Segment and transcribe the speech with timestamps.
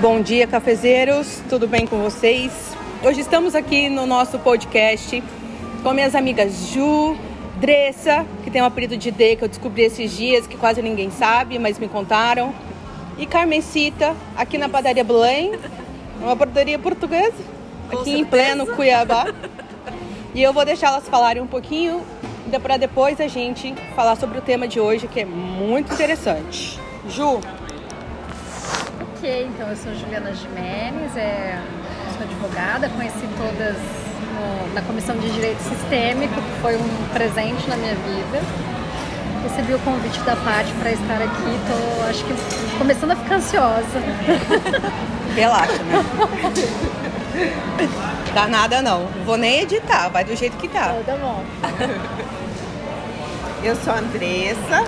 [0.00, 2.74] Bom dia, cafezeiros, tudo bem com vocês?
[3.04, 5.22] Hoje estamos aqui no nosso podcast
[5.82, 7.14] com minhas amigas Ju,
[7.56, 11.10] Dressa, que tem um apelido de D, que eu descobri esses dias, que quase ninguém
[11.10, 12.54] sabe, mas me contaram,
[13.18, 15.52] e Carmencita, aqui na padaria Belém,
[16.18, 17.34] uma padaria portuguesa,
[17.92, 19.26] aqui em pleno Cuiabá.
[20.34, 22.00] E eu vou deixar elas falarem um pouquinho
[22.62, 26.80] para depois a gente falar sobre o tema de hoje, que é muito interessante.
[27.06, 27.38] Ju.
[29.20, 31.60] Ok, então eu sou Juliana Jimenez, é,
[32.16, 37.76] sou advogada, conheci todas no, na Comissão de Direito Sistêmico, que foi um presente na
[37.76, 38.40] minha vida.
[39.42, 42.32] Recebi o convite da Paty para estar aqui, tô acho que
[42.78, 44.00] começando a ficar ansiosa.
[45.36, 46.02] Relaxa, né?
[48.32, 49.06] Dá nada não.
[49.26, 50.96] Vou nem editar, vai do jeito que tá.
[51.04, 51.44] Tá bom.
[53.62, 54.82] Eu sou a Andressa,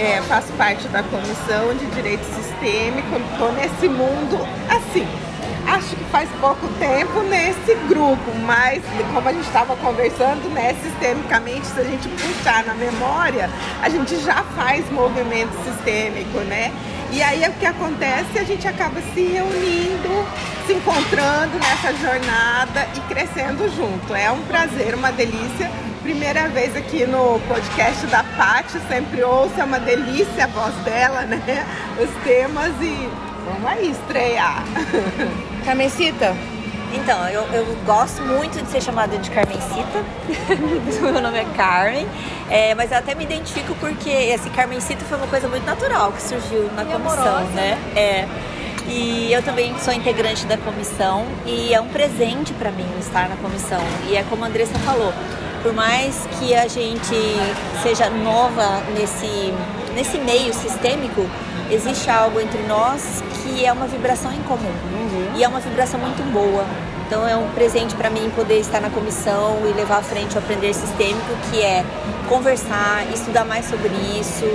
[0.00, 5.06] é, faço parte da Comissão de Direito Sistêmico, estou nesse mundo assim.
[5.66, 11.66] Acho que faz pouco tempo nesse grupo, mas como a gente estava conversando, né, sistemicamente,
[11.66, 13.50] se a gente puxar na memória,
[13.82, 16.72] a gente já faz movimento sistêmico, né?
[17.12, 18.38] E aí o que acontece?
[18.38, 20.26] A gente acaba se reunindo,
[20.66, 24.14] se encontrando nessa jornada e crescendo junto.
[24.14, 25.70] É um prazer, uma delícia
[26.02, 31.22] primeira vez aqui no podcast da Paty, sempre ouço, é uma delícia a voz dela,
[31.22, 31.66] né?
[32.00, 33.08] Os temas e
[33.44, 34.64] vamos aí estrear.
[35.64, 36.34] Carmencita?
[36.92, 40.04] Então, eu, eu gosto muito de ser chamada de Carmencita.
[41.00, 42.06] Meu nome é Carmen.
[42.48, 46.22] É, mas eu até me identifico porque esse Carmencita foi uma coisa muito natural que
[46.22, 47.50] surgiu na comissão, amorosa.
[47.54, 47.78] né?
[47.94, 48.28] É.
[48.88, 53.36] E eu também sou integrante da comissão e é um presente para mim estar na
[53.36, 53.80] comissão.
[54.08, 55.12] E é como a Andressa falou,
[55.62, 57.14] por mais que a gente
[57.82, 59.54] seja nova nesse,
[59.94, 61.24] nesse meio sistêmico,
[61.70, 64.68] existe algo entre nós que é uma vibração em comum.
[64.68, 65.32] Uhum.
[65.36, 66.64] E é uma vibração muito boa.
[67.06, 70.38] Então é um presente para mim poder estar na comissão e levar à frente o
[70.38, 71.84] aprender sistêmico, que é
[72.28, 73.90] conversar, estudar mais sobre
[74.20, 74.46] isso,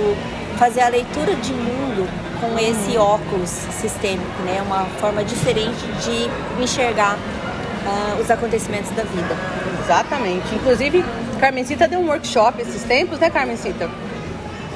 [0.56, 2.08] fazer a leitura de mundo
[2.40, 4.62] com esse óculos sistêmico, né?
[4.62, 9.36] Uma forma diferente de enxergar uh, os acontecimentos da vida.
[9.84, 10.54] Exatamente.
[10.54, 11.04] Inclusive,
[11.38, 13.90] Carmencita deu um workshop esses tempos, né, Carmencita?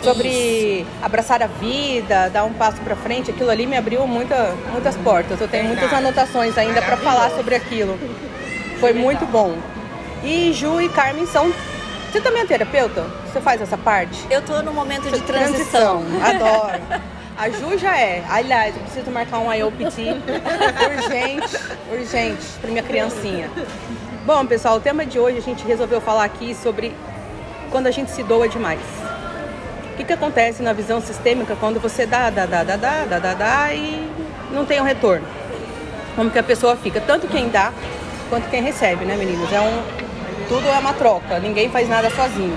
[0.02, 0.86] Sobre Isso.
[1.02, 3.30] abraçar a vida, dar um passo para frente.
[3.30, 5.40] Aquilo ali me abriu muita, muitas portas.
[5.40, 7.98] Eu tenho muitas anotações ainda para falar sobre aquilo.
[8.78, 9.56] Foi muito bom.
[10.24, 11.52] E Ju e Carmen são
[12.10, 13.06] você também é terapeuta?
[13.26, 14.26] Você faz essa parte?
[14.28, 16.02] Eu tô no momento de transição.
[16.02, 16.04] transição.
[16.26, 16.82] Adoro.
[17.38, 18.24] A Ju já é.
[18.28, 20.16] Aliás, eu preciso marcar um IOPT
[20.90, 21.56] urgente,
[21.92, 23.48] urgente para minha criancinha.
[24.26, 26.92] Bom, pessoal, o tema de hoje a gente resolveu falar aqui sobre
[27.70, 28.80] quando a gente se doa demais.
[29.92, 33.18] O que, que acontece na visão sistêmica quando você dá, dá, dá, dá, dá, dá,
[33.18, 34.10] dá, dá e
[34.52, 35.26] não tem um retorno?
[36.16, 37.00] Como que a pessoa fica?
[37.00, 37.72] Tanto quem dá
[38.28, 39.52] quanto quem recebe, né, meninas?
[39.52, 39.82] É um,
[40.48, 42.56] tudo é uma troca, ninguém faz nada sozinho.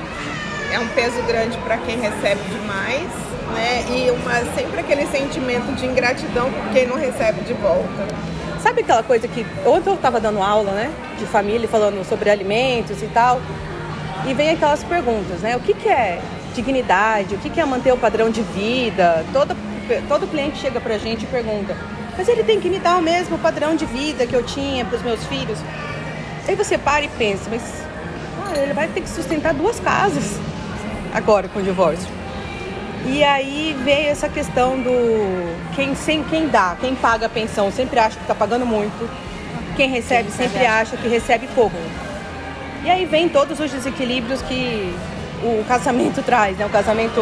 [0.72, 3.24] É um peso grande para quem recebe demais
[3.54, 3.86] né?
[3.90, 8.08] E uma, sempre aquele sentimento de ingratidão por quem não recebe de volta.
[8.62, 13.02] Sabe aquela coisa que ontem eu estava dando aula, né, de família, falando sobre alimentos
[13.02, 13.42] e tal,
[14.26, 15.56] e vem aquelas perguntas, né?
[15.56, 16.22] O que, que é
[16.54, 17.36] dignidade?
[17.36, 19.26] O que, é manter o padrão de vida?
[19.34, 19.56] Todo,
[20.08, 21.76] todo cliente chega pra gente e pergunta,
[22.18, 24.98] mas ele tem que me dar o mesmo padrão de vida que eu tinha para
[24.98, 25.60] os meus filhos?
[26.48, 27.62] Aí você para e pensa, mas
[28.46, 30.40] ah, ele vai ter que sustentar duas casas
[31.14, 32.08] agora com o divórcio.
[33.06, 38.00] E aí veio essa questão do quem, sem, quem dá, quem paga a pensão sempre
[38.00, 39.10] acha que está pagando muito,
[39.76, 41.76] quem recebe sempre acha que recebe pouco.
[42.84, 44.94] E aí vem todos os desequilíbrios que
[45.44, 46.66] o casamento traz, né?
[46.66, 47.22] O casamento,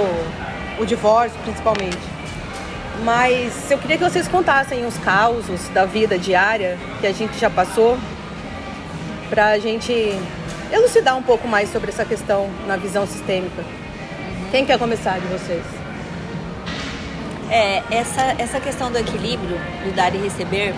[0.79, 1.97] o divórcio principalmente.
[3.03, 7.49] Mas eu queria que vocês contassem os causos da vida diária que a gente já
[7.49, 7.97] passou,
[9.29, 9.91] para a gente
[10.71, 13.63] elucidar um pouco mais sobre essa questão na visão sistêmica.
[14.51, 15.63] Quem quer começar de vocês?
[17.49, 20.73] É, essa, essa questão do equilíbrio, do dar e receber,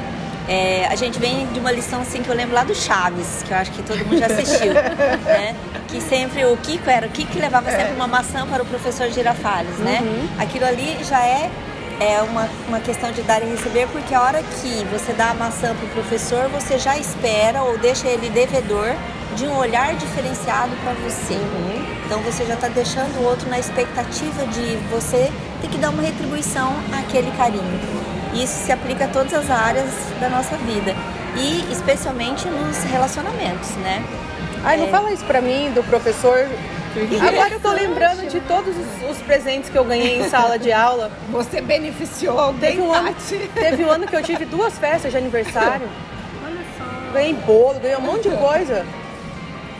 [0.47, 3.51] é, a gente vem de uma lição assim que eu lembro lá do Chaves, que
[3.51, 4.73] eu acho que todo mundo já assistiu,
[5.23, 5.55] né?
[5.87, 9.09] Que sempre o Kiko era o Kiko que levava sempre uma maçã para o professor
[9.09, 9.99] Girafales, né?
[10.01, 10.27] Uhum.
[10.39, 11.49] Aquilo ali já é
[11.99, 15.33] é uma, uma questão de dar e receber, porque a hora que você dá a
[15.33, 18.93] maçã para o professor, você já espera ou deixa ele devedor
[19.35, 21.35] de um olhar diferenciado para você.
[21.35, 21.85] Uhum.
[22.05, 25.31] Então você já está deixando o outro na expectativa de você
[25.61, 28.12] ter que dar uma retribuição àquele carinho.
[28.33, 29.89] Isso se aplica a todas as áreas
[30.19, 30.95] da nossa vida
[31.35, 34.03] e especialmente nos relacionamentos, né?
[34.63, 34.89] Ai, não é...
[34.89, 36.47] fala isso para mim do professor
[37.27, 40.71] Agora eu tô lembrando de todos os, os presentes que eu ganhei em sala de
[40.71, 41.11] aula.
[41.31, 43.15] Você beneficiou alguém, Teve um, ano,
[43.53, 45.87] teve um ano que eu tive duas festas de aniversário.
[46.45, 47.13] Olha só.
[47.13, 48.85] Ganhei bolo, ganhei um monte de coisa.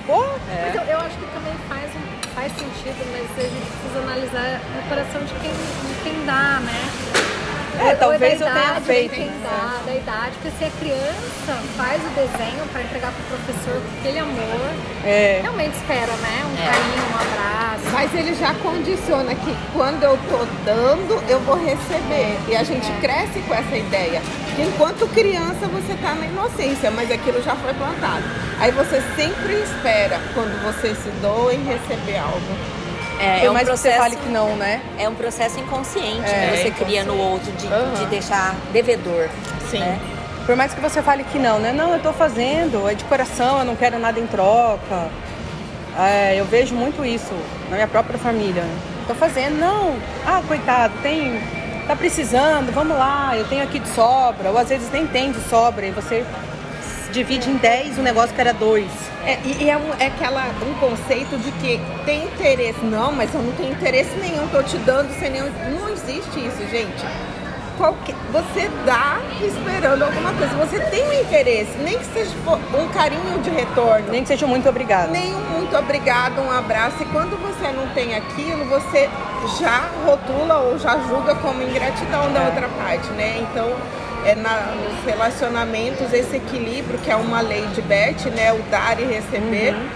[0.07, 1.91] Pô, Mas eu, eu acho que também faz,
[2.35, 7.12] faz sentido, mas a gente precisa analisar no coração de quem, de quem dá, né?
[7.79, 9.15] É, é talvez eu tenha idade, feito.
[9.43, 13.99] Dá, da idade, porque se a criança faz o desenho para entregar pro professor com
[13.99, 14.71] aquele amor,
[15.05, 15.39] é.
[15.41, 16.43] realmente espera, né?
[16.45, 16.65] Um É.
[16.65, 17.83] carinho, um abraço.
[17.91, 22.37] Mas ele já condiciona que quando eu tô dando, eu vou receber.
[22.47, 24.21] E a gente cresce com essa ideia.
[24.55, 28.23] Que enquanto criança você tá na inocência, mas aquilo já foi plantado.
[28.59, 32.82] Aí você sempre espera, quando você se doa, em receber algo.
[33.19, 34.81] É, Por é um mais que você processo, fale que não, né?
[34.97, 37.93] é um processo inconsciente É, que você é cria no outro de, Aham.
[37.95, 39.29] de deixar devedor.
[39.69, 39.79] Sim.
[39.79, 39.99] né?
[40.45, 41.71] Por mais que você fale que não, né?
[41.71, 45.07] Não, eu tô fazendo, é de coração, eu não quero nada em troca.
[45.97, 47.33] É, eu vejo muito isso
[47.69, 48.63] na minha própria família.
[49.07, 49.95] Tô fazendo, não.
[50.25, 51.39] Ah, coitado, tem.
[51.87, 54.49] Tá precisando, vamos lá, eu tenho aqui de sobra.
[54.49, 56.25] Ou às vezes nem tem de sobra, e você
[57.13, 58.89] divide em 10 o negócio que era dois.
[59.25, 62.79] É, e é, um, é aquela, um conceito de que tem interesse.
[62.83, 65.49] Não, mas eu não tenho interesse nenhum, tô te dando sem nenhum.
[65.79, 67.05] Não existe isso, gente.
[67.77, 70.53] Qualquer, você dá esperando alguma coisa.
[70.55, 74.09] Você tem um interesse, nem que seja um carinho de retorno.
[74.11, 75.09] Nem que seja muito obrigado.
[75.11, 76.97] Nem um muito obrigado, um abraço.
[77.01, 79.09] E quando você não tem aquilo, você
[79.59, 82.45] já rotula ou já julga como ingratidão da É.
[82.47, 83.39] outra parte, né?
[83.49, 83.71] Então,
[84.25, 88.53] é na, nos relacionamentos, esse equilíbrio, que é uma lei de Beth, né?
[88.53, 89.89] O dar e receber, Uhum.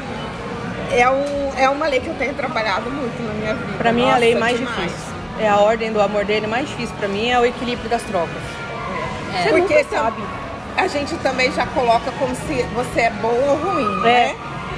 [0.92, 3.78] é, um, é uma lei que eu tenho trabalhado muito na minha vida.
[3.78, 4.78] Pra mim, a Nossa, lei mais demais.
[4.78, 5.08] difícil.
[5.40, 8.36] É a ordem do amor dele mais difícil pra mim é o equilíbrio das trocas.
[9.36, 9.44] É.
[9.44, 10.24] Você Porque nunca sabe.
[10.76, 14.04] a gente também já coloca como se você é bom ou ruim, É.
[14.04, 14.36] né?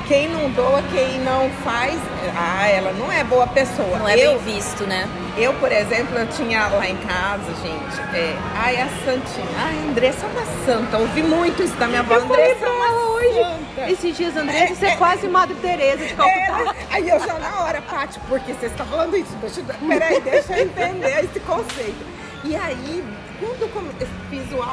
[0.09, 1.93] Quem não doa, quem não faz,
[2.35, 3.99] ah, ela não é boa pessoa.
[3.99, 5.07] Não é eu, bem visto, né?
[5.37, 9.91] eu, por exemplo, eu tinha lá em casa, gente, é, ai, a Santinha, ai, a
[9.91, 10.97] Andressa é uma santa.
[10.97, 12.15] Ouvi muito isso da minha avó.
[12.15, 13.91] Eu Andressa é uma ela hoje, santa.
[13.91, 16.75] esses dias, André, você é quase Madre Teresa de Calcutá.
[16.75, 20.57] É, aí eu já na hora, Paty, porque você está falando isso, deixa peraí, deixa
[20.57, 22.03] eu entender esse conceito.
[22.43, 23.03] E aí,
[23.39, 23.93] quando
[24.29, 24.63] fiz o,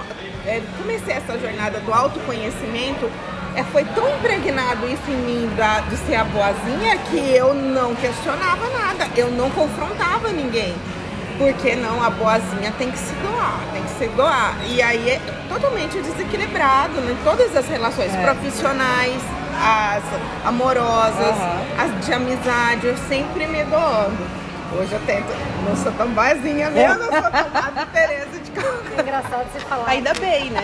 [0.47, 3.11] é, comecei essa jornada do autoconhecimento,
[3.55, 7.95] é, foi tão impregnado isso em mim da- de ser a boazinha que eu não
[7.95, 10.75] questionava nada, eu não confrontava ninguém.
[11.39, 14.55] Porque não, a boazinha tem que se doar, tem que se doar.
[14.67, 15.21] E aí é
[15.51, 18.23] totalmente desequilibrado em todas as relações É.
[18.23, 19.21] profissionais,
[19.62, 20.03] as
[20.47, 21.61] amorosas, Aham.
[21.79, 24.47] as de amizade, eu sempre me doando.
[24.79, 25.27] Hoje eu tento,
[25.69, 28.86] não sou tão boazinha mesmo, eu sou tão Madre Teresa de Calcutá.
[28.86, 29.89] É engraçado você falar.
[29.89, 30.63] Ainda bem, né?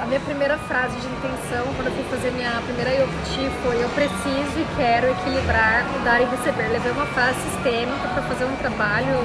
[0.00, 3.88] A minha primeira frase de intenção, quando eu fui fazer minha primeira IOPT, foi eu
[3.90, 6.68] preciso e quero equilibrar o dar e receber.
[6.68, 9.16] Levei uma frase sistêmica para fazer um trabalho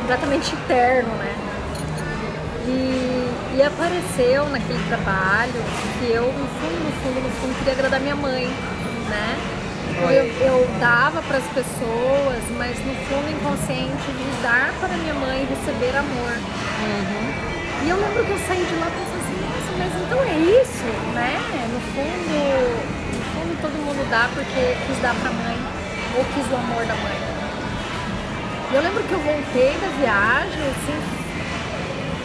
[0.00, 1.34] completamente interno, né?
[2.66, 5.62] E, e apareceu naquele trabalho
[5.98, 8.46] que eu, no fundo, no fundo, no fundo, queria agradar minha mãe,
[9.08, 9.63] né?
[10.02, 15.46] Eu, eu dava para as pessoas, mas no fundo inconsciente de dar para minha mãe
[15.46, 16.34] receber amor.
[17.84, 20.84] E eu lembro que eu saí de lá pensando assim, nossa, mas então é isso,
[21.14, 21.38] né?
[21.72, 22.34] No fundo,
[23.12, 25.58] no fundo todo mundo dá porque quis dar pra mãe
[26.16, 27.18] ou quis o amor da mãe.
[28.72, 30.98] E eu lembro que eu voltei da viagem, assim,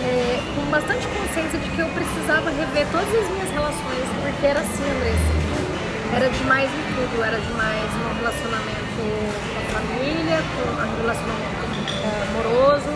[0.02, 4.60] é, com bastante consciência de que eu precisava rever todas as minhas relações, porque era
[4.60, 5.49] assim, Andressa.
[6.16, 11.64] Era demais em tudo, era demais no relacionamento com a família, com o relacionamento
[12.04, 12.92] eh, amoroso,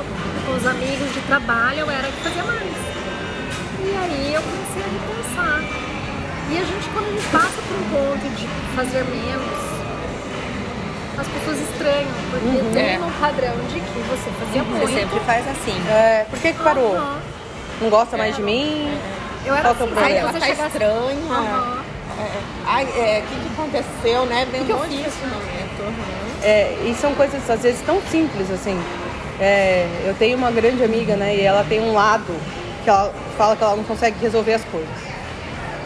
[0.46, 2.64] com os amigos de trabalho, eu era a que fazia mais.
[3.84, 5.62] E aí eu comecei a repensar.
[6.50, 9.74] E a gente, quando a gente passa por um ponto de fazer menos,
[11.18, 13.00] as pessoas estranham, porque tem É.
[13.00, 14.88] um padrão de que você fazia muito.
[14.88, 15.82] Você sempre faz assim.
[15.90, 16.96] É, por que que parou?
[16.96, 17.18] Aham.
[17.82, 18.90] Não gosta mais de mim?
[19.46, 20.68] Eu era Qual que é o assim, ela você tá chegasse...
[20.70, 21.18] estranha.
[21.32, 21.78] Aham.
[21.80, 21.93] É,
[22.66, 24.48] ai, é, o que, que aconteceu, né?
[24.52, 25.80] Vem Que um monte de questionamento.
[25.82, 26.24] uhum.
[26.44, 28.78] É, e são coisas às vezes tão simples assim.
[29.40, 31.36] É, eu tenho uma grande amiga, né?
[31.36, 32.36] E ela tem um lado
[32.84, 34.90] que ela fala que ela não consegue resolver as coisas.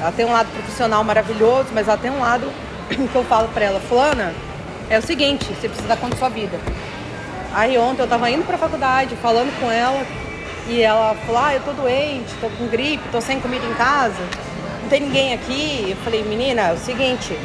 [0.01, 2.51] Ela tem um lado profissional maravilhoso, mas ela tem um lado
[2.89, 4.33] que eu falo pra ela, Fulana,
[4.89, 6.59] é o seguinte, você precisa dar conta da sua vida.
[7.53, 10.05] Aí ontem eu tava indo pra faculdade, falando com ela,
[10.67, 14.21] e ela falou, ah, eu tô doente, tô com gripe, tô sem comida em casa,
[14.87, 15.87] não tem ninguém aqui.
[15.89, 17.37] Eu falei, menina, é o seguinte,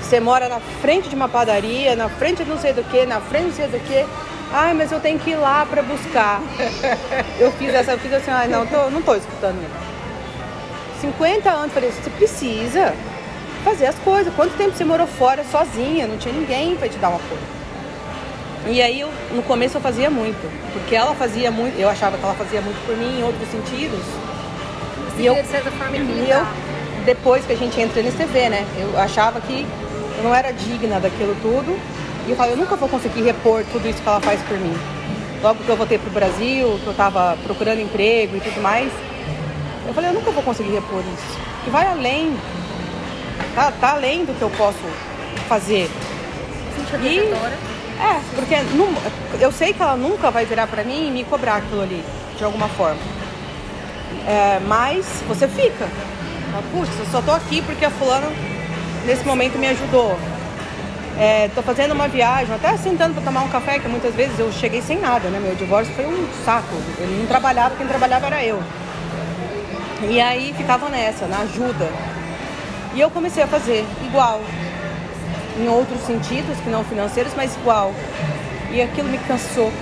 [0.00, 3.20] você mora na frente de uma padaria, na frente de não sei do que, na
[3.22, 4.06] frente de não sei do que.
[4.52, 6.42] Ai, mas eu tenho que ir lá pra buscar.
[7.40, 9.72] eu fiz essa, eu fiz assim, ai, não, tô, não tô escutando ele.
[11.00, 12.94] 50 anos, falei, você precisa
[13.64, 14.32] fazer as coisas.
[14.34, 16.06] Quanto tempo você morou fora sozinha?
[16.06, 17.40] Não tinha ninguém para te dar um apoio.
[18.66, 20.50] E aí, eu, no começo, eu fazia muito.
[20.72, 24.27] Porque ela fazia muito, eu achava que ela fazia muito por mim em outros sentidos.
[25.18, 26.46] E eu, e eu,
[27.04, 28.64] depois que a gente entra nesse TV, né?
[28.78, 29.66] Eu achava que
[30.16, 31.78] eu não era digna daquilo tudo.
[32.26, 34.76] E eu falei, eu nunca vou conseguir repor tudo isso que ela faz por mim.
[35.42, 38.92] Logo que eu voltei pro Brasil, que eu tava procurando emprego e tudo mais,
[39.86, 41.38] eu falei, eu nunca vou conseguir repor isso.
[41.64, 42.36] Que vai além.
[43.54, 44.84] Tá, tá além do que eu posso
[45.48, 45.90] fazer.
[47.02, 47.18] E,
[48.00, 48.54] é, porque
[49.40, 52.04] eu sei que ela nunca vai virar pra mim e me cobrar aquilo ali,
[52.36, 53.17] de alguma forma.
[54.28, 55.88] É, mas você fica.
[56.70, 58.26] Putz, eu só tô aqui porque a fulana
[59.06, 60.18] nesse momento me ajudou.
[61.18, 64.52] É, tô fazendo uma viagem, até sentando para tomar um café, que muitas vezes eu
[64.52, 65.40] cheguei sem nada, né?
[65.40, 66.76] Meu divórcio foi um saco.
[66.98, 68.62] Ele não trabalhava, quem trabalhava era eu.
[70.10, 71.88] E aí ficava nessa, na ajuda.
[72.94, 74.42] E eu comecei a fazer igual.
[75.58, 77.94] Em outros sentidos, que não financeiros, mas igual.
[78.70, 79.72] E aquilo me cansou.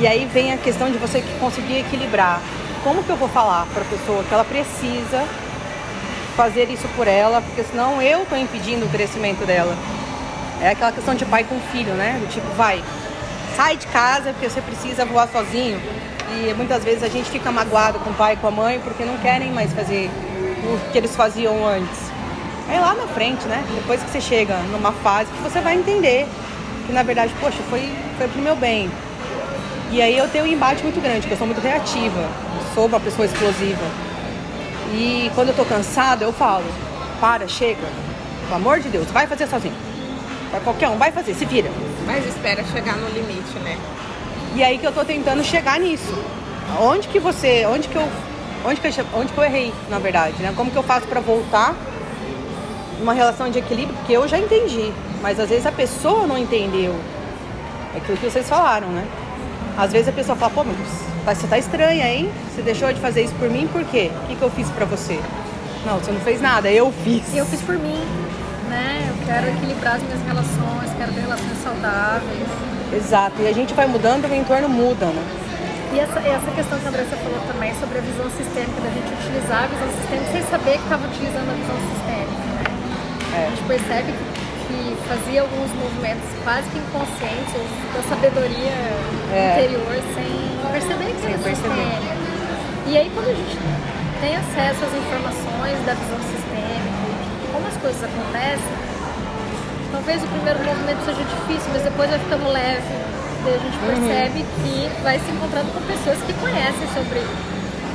[0.00, 2.42] E aí vem a questão de você conseguir equilibrar.
[2.86, 5.26] Como que eu vou falar para a pessoa que ela precisa
[6.36, 9.76] fazer isso por ela, porque senão eu estou impedindo o crescimento dela.
[10.62, 12.16] É aquela questão de pai com filho, né?
[12.20, 12.80] Do tipo, vai,
[13.56, 15.80] sai de casa porque você precisa voar sozinho.
[16.30, 19.04] E muitas vezes a gente fica magoado com o pai e com a mãe porque
[19.04, 20.08] não querem mais fazer
[20.62, 21.98] o que eles faziam antes.
[22.68, 23.64] Aí lá na frente, né?
[23.74, 26.24] Depois que você chega numa fase que você vai entender
[26.86, 28.88] que na verdade, poxa, foi, foi pro meu bem.
[29.90, 32.28] E aí eu tenho um embate muito grande, porque eu sou muito reativa,
[32.74, 33.84] sou uma pessoa explosiva.
[34.92, 36.64] E quando eu tô cansada, eu falo:
[37.20, 37.86] para, chega.
[38.44, 39.74] Pelo amor de Deus, vai fazer sozinho.
[40.50, 41.70] Vai qualquer um, vai fazer, se vira.
[42.04, 43.76] Mas espera chegar no limite, né?
[44.54, 46.14] E aí que eu tô tentando chegar nisso.
[46.80, 48.08] Onde que você, onde que eu,
[48.64, 50.52] onde que eu, onde que eu errei, na verdade, né?
[50.56, 51.74] Como que eu faço para voltar
[52.98, 53.96] numa relação de equilíbrio?
[53.98, 56.94] Porque eu já entendi, mas às vezes a pessoa não entendeu.
[57.94, 59.06] É aquilo que vocês falaram, né?
[59.76, 62.30] Às vezes a pessoa fala, pô, mas você tá estranha, hein?
[62.54, 64.10] Você deixou de fazer isso por mim, por quê?
[64.24, 65.20] O que, que eu fiz pra você?
[65.84, 67.22] Não, você não fez nada, eu fiz.
[67.34, 68.02] Eu fiz por mim,
[68.70, 69.06] né?
[69.10, 72.48] Eu quero equilibrar as minhas relações, quero ter relações saudáveis.
[72.94, 75.22] Exato, e a gente vai mudando, o entorno muda, né?
[75.92, 79.12] E essa, essa questão que a Andressa falou também sobre a visão sistêmica, da gente
[79.12, 82.64] utilizar a visão sistêmica sem saber que estava utilizando a visão sistêmica, né?
[83.36, 83.46] É.
[83.46, 88.74] A gente percebe que que fazia alguns movimentos quase que inconscientes, da sabedoria
[89.32, 89.62] é.
[89.62, 92.26] interior, sem perceber que sem perceber.
[92.86, 93.58] E aí quando a gente
[94.20, 97.06] tem acesso às informações da visão sistêmica,
[97.52, 98.74] como as coisas acontecem,
[99.92, 102.94] talvez o primeiro movimento seja difícil, mas depois vai ficando leve.
[103.44, 103.86] Daí a gente uhum.
[103.86, 104.46] percebe uhum.
[104.62, 107.22] que vai se encontrando com pessoas que conhecem sobre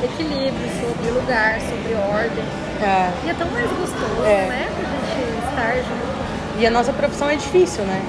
[0.04, 2.46] equilíbrio, sobre lugar, sobre ordem.
[2.82, 3.12] É.
[3.26, 4.48] E é tão mais gostoso, é.
[4.48, 4.70] né?
[4.74, 6.21] Pra gente estar junto.
[6.62, 8.00] E a nossa profissão é difícil, né?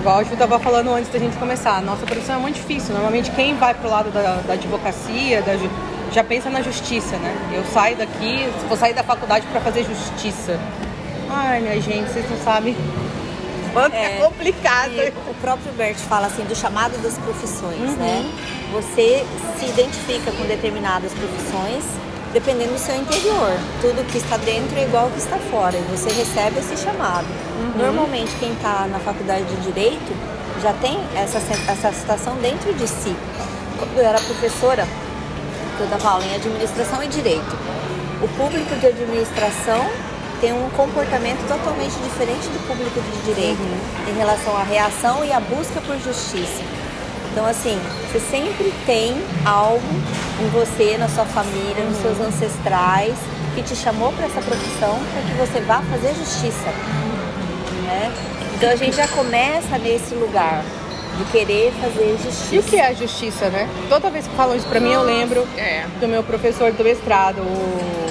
[0.00, 2.92] Igual a Ju estava falando antes da gente começar, a nossa profissão é muito difícil.
[2.94, 5.52] Normalmente quem vai pro lado da, da advocacia, da,
[6.10, 7.32] já pensa na justiça, né?
[7.54, 10.58] Eu saio daqui, vou sair da faculdade para fazer justiça.
[11.30, 12.76] Ai, minha gente, vocês não sabem
[13.72, 14.90] quanto é, é complicado.
[15.30, 17.96] o próprio Bert fala assim do chamado das profissões, uhum.
[17.98, 18.32] né?
[18.72, 19.24] Você
[19.60, 21.84] se identifica com determinadas profissões
[22.32, 23.52] dependendo do seu interior.
[23.80, 27.26] Tudo que está dentro é igual ao que está fora e você recebe esse chamado.
[27.26, 27.82] Uhum.
[27.82, 30.12] Normalmente quem está na faculdade de Direito
[30.62, 33.14] já tem essa, essa situação dentro de si.
[33.78, 34.86] Quando eu era professora,
[35.78, 37.56] eu dava aula em Administração e Direito.
[38.22, 39.84] O público de administração
[40.40, 44.10] tem um comportamento totalmente diferente do público de direito uhum.
[44.10, 46.62] em relação à reação e à busca por justiça.
[47.32, 49.82] Então, assim, você sempre tem algo
[50.38, 53.14] em você, na sua família, nos seus ancestrais,
[53.54, 56.68] que te chamou para essa profissão para que você vá fazer justiça.
[57.86, 58.12] Né?
[58.54, 60.62] Então, a gente já começa nesse lugar
[61.16, 62.54] de querer fazer justiça.
[62.54, 63.66] E o que é a justiça, né?
[63.88, 65.86] Toda vez que falam isso para mim, eu lembro é.
[66.00, 68.10] do meu professor do mestrado, o...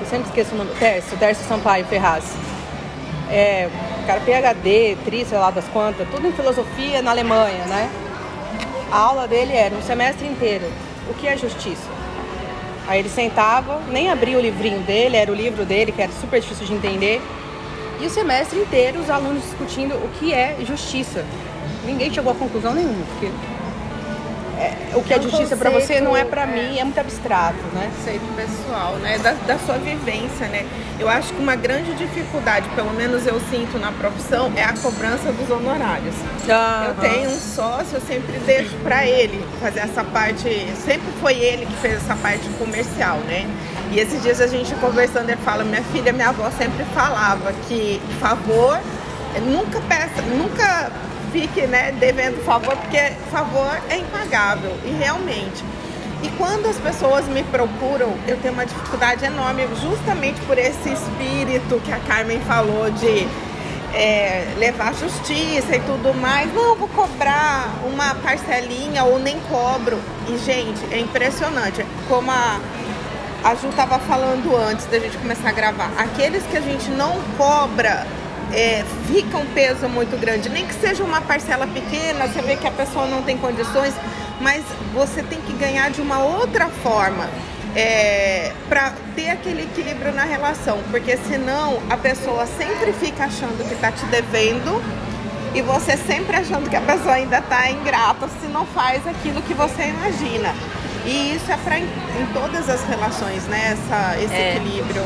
[0.00, 2.24] eu sempre esqueço o nome, Tércio, Tércio Sampaio Ferraz.
[3.28, 3.68] É,
[4.06, 7.90] cara PhD, tri, sei lá das quantas, tudo em filosofia na Alemanha, né?
[8.94, 10.64] A aula dele era um semestre inteiro.
[11.10, 11.90] O que é justiça?
[12.86, 16.40] Aí ele sentava, nem abria o livrinho dele, era o livro dele, que era super
[16.40, 17.20] difícil de entender.
[18.00, 21.24] E o semestre inteiro os alunos discutindo o que é justiça.
[21.84, 23.32] Ninguém chegou a conclusão nenhuma, porque
[24.58, 26.98] é, o que é, é justiça para você não é para é, mim, é muito
[26.98, 27.90] abstrato, né?
[27.96, 29.18] Conceito pessoal, né?
[29.18, 30.66] Da, da, sua vivência, né?
[30.98, 35.32] Eu acho que uma grande dificuldade, pelo menos eu sinto na profissão, é a cobrança
[35.32, 36.14] dos honorários.
[36.86, 40.48] Eu tenho um sócio, eu sempre deixo para ele fazer essa parte.
[40.84, 43.48] Sempre foi ele que fez essa parte comercial, né?
[43.90, 48.00] E esses dias a gente conversando, ele fala, minha filha, minha avó sempre falava que
[48.20, 48.80] favor,
[49.40, 50.90] nunca peça, nunca
[51.32, 54.76] fique né, devendo favor, porque favor é impagável.
[54.84, 55.64] E realmente.
[56.22, 61.80] E quando as pessoas me procuram, eu tenho uma dificuldade enorme, justamente por esse espírito
[61.84, 63.28] que a Carmen falou de
[63.94, 66.52] é, levar justiça e tudo mais.
[66.54, 69.98] Não, vou cobrar uma parcelinha ou nem cobro.
[70.28, 71.84] E, gente, é impressionante.
[72.08, 72.60] Como a,
[73.44, 77.20] a Ju estava falando antes da gente começar a gravar, aqueles que a gente não
[77.36, 78.06] cobra.
[78.54, 82.66] É, fica um peso muito grande, nem que seja uma parcela pequena, você vê que
[82.66, 83.92] a pessoa não tem condições,
[84.40, 87.28] mas você tem que ganhar de uma outra forma
[87.74, 93.74] é, para ter aquele equilíbrio na relação, porque senão a pessoa sempre fica achando que
[93.74, 94.80] está te devendo
[95.54, 99.54] e você sempre achando que a pessoa ainda está ingrata se não faz aquilo que
[99.54, 100.54] você imagina.
[101.04, 103.76] E isso é para em, em, todas as relações, né?
[103.76, 104.56] Essa, esse é.
[104.56, 105.02] equilíbrio.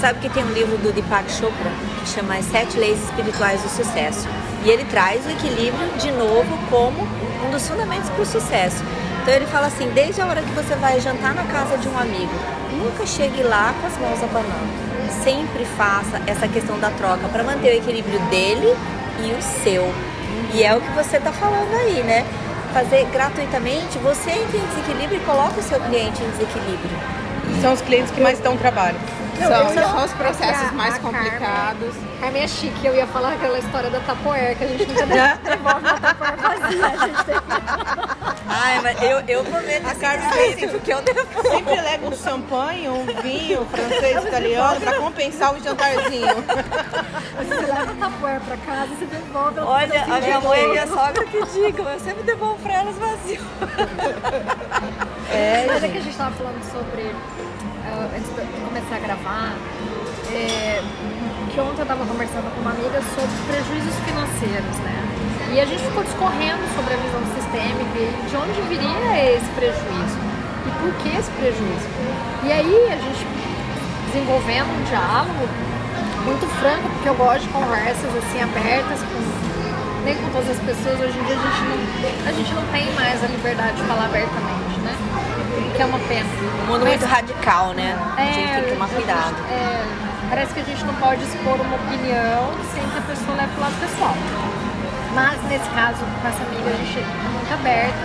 [0.00, 3.68] Sabe que tem um livro do Deepak Chopra que chama As Sete Leis Espirituais do
[3.68, 4.26] Sucesso.
[4.64, 7.06] E ele traz o equilíbrio de novo como
[7.46, 8.82] um dos fundamentos para o sucesso.
[9.20, 11.98] Então ele fala assim, desde a hora que você vai jantar na casa de um
[11.98, 12.32] amigo,
[12.72, 14.72] nunca chegue lá com as mãos abanando.
[15.22, 18.74] Sempre faça essa questão da troca para manter o equilíbrio dele
[19.22, 19.92] e o seu.
[20.54, 22.24] E é o que você está falando aí, né?
[22.72, 26.98] Fazer gratuitamente, você entra em desequilíbrio e coloca o seu cliente em desequilíbrio.
[27.60, 28.96] São os clientes que mais dão trabalho.
[29.46, 31.94] São, são os processos mais complicados.
[32.22, 35.06] A minha chique, eu ia falar aquela história da tapoer, que a gente nunca
[35.42, 36.86] devolve uma tapoer vazia.
[36.86, 37.34] A gente tem
[38.52, 41.48] Ai, mas eu, eu prometo a Carmen assim, porque eu devolvo.
[41.48, 46.34] Sempre leva um champanhe, um vinho francês, italiano, pra compensar o jantarzinho.
[47.38, 49.60] Você leva a tapoer pra casa, você devolve.
[49.60, 53.40] Olha, a minha mãe e minha sogra que digam, eu sempre devolvo pra elas vazio.
[55.32, 57.14] É, mas é que a gente tava falando sobre,
[57.90, 59.54] antes de começar a gravar,
[60.30, 60.82] é,
[61.52, 64.96] que ontem eu estava conversando com uma amiga sobre prejuízos financeiros, né?
[65.52, 70.18] E a gente ficou discorrendo sobre a visão sistêmica e de onde viria esse prejuízo
[70.66, 71.88] e por que esse prejuízo.
[72.46, 73.26] E aí a gente
[74.06, 75.44] desenvolvendo um diálogo
[76.24, 79.18] muito franco, porque eu gosto de conversas assim abertas com
[80.04, 81.00] nem com todas as pessoas.
[81.00, 84.04] Hoje em dia a gente não, a gente não tem mais a liberdade de falar
[84.06, 84.59] abertamente?
[85.76, 86.28] Que é uma pena.
[86.64, 87.96] Um mundo muito radical, né?
[88.16, 89.36] É, a gente tem que tomar cuidado.
[89.50, 93.50] É, Parece que a gente não pode expor uma opinião sem que a pessoa leve
[93.50, 94.14] pro lado pessoal.
[95.12, 97.98] Mas nesse caso, com essa amiga, a gente é muito aberta.